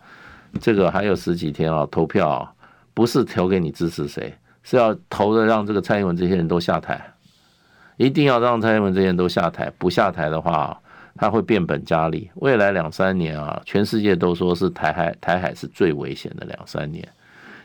[0.60, 2.52] 这个还有十几天啊，投票，
[2.92, 4.34] 不是投给你支持谁，
[4.64, 7.00] 是要投的让这个蔡英文这些人都下台，
[7.96, 9.72] 一定要让蔡英文这些人都下台。
[9.78, 10.76] 不下台的话，
[11.16, 12.28] 他会变本加厉。
[12.34, 17.08] 未来两三年啊，全世界都说是台海，台海是最危险的两三年。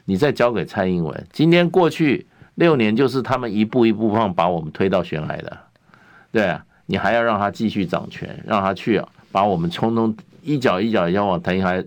[0.06, 5.58] 你再交给蔡英文，今天过去六年就是他们一步一步放把我们推到悬崖的。
[6.32, 11.84] 对啊，你还要让他继续掌权，让他去啊把我们从中一脚一脚要往台海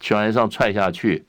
[0.00, 1.24] 悬崖上踹下去，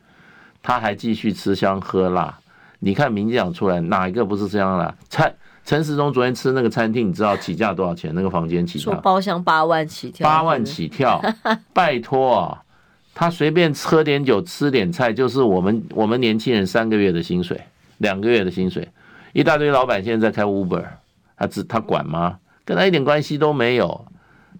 [0.61, 2.39] 他还继续吃香喝辣。
[2.79, 4.95] 你看民进党出来哪一个不是这样的？
[5.09, 5.33] 蔡
[5.65, 8.11] 陈时中昨天吃那个餐厅，你知道起价多少钱？
[8.15, 11.21] 那个房间起价包厢八万起跳，八万起跳，
[11.73, 12.61] 拜托啊，
[13.13, 17.59] 他随便喝点酒吃点菜，就是我们我们年轻人三个月的薪水，
[17.97, 18.87] 两个月的薪水，
[19.33, 20.85] 一大堆老板现在在开 Uber。
[21.39, 22.37] 他只他管吗？
[22.65, 24.05] 跟他一点关系都没有。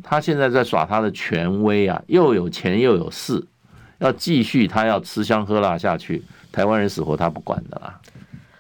[0.01, 3.45] 他现在在耍他的权威啊，又有钱又有势，
[3.97, 6.23] 要继续他要吃香喝辣下去，
[6.53, 7.99] 台湾人死活他不管的啦。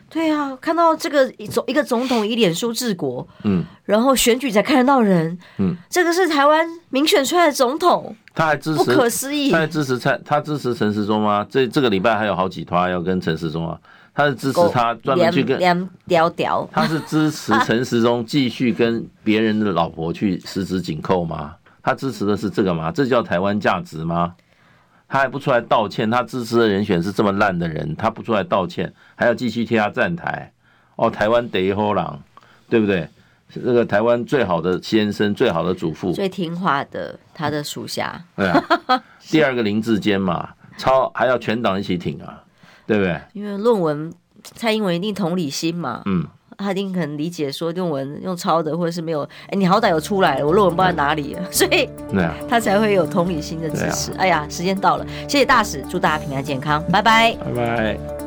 [0.09, 11.47] 对啊，看到这个总一个总统以脸书治国，嗯，然后选举才看得到人，嗯，这个是台湾民选出来的总统，他还支持，不可思议，他还支持蔡，他支持陈时中吗？
[11.49, 13.79] 这这个礼拜还有好几摊要跟陈时中啊。
[14.19, 15.57] 他是支持他专门去跟
[16.05, 21.55] 屌屌，他是支持 陈时中继续跟别人的老婆去十指紧扣吗？
[21.81, 22.91] 他支持的是这个吗？
[22.91, 24.35] 这叫台湾价值吗？
[25.07, 26.11] 他还不出来道歉？
[26.11, 30.51] 他支持的人选是这么烂的人，他不出来道歉，还要继续替他站台？
[30.97, 32.05] 哦，台湾得一号人，
[32.67, 33.07] 对不对？
[33.53, 38.21] 这个台湾最好的先生，最好的祖父，最听话的他的属下。
[38.35, 38.61] 对啊，
[39.31, 42.43] 第二个林志坚嘛，超还要全党一起挺啊，
[42.89, 43.21] 对不对？
[43.33, 44.11] 因为论文，
[44.55, 46.25] 蔡英文一定同理心嘛，嗯，
[46.57, 54.11] 他一定可能理解说论文用抄的，或者是没有，哎，你好歹有出来，我论文不知道在哪里， 所以对啊，他才会有同理心的支持。
[54.13, 58.18] 哎呀，时间到了，谢谢大使，祝大家平安健康，拜拜，拜拜。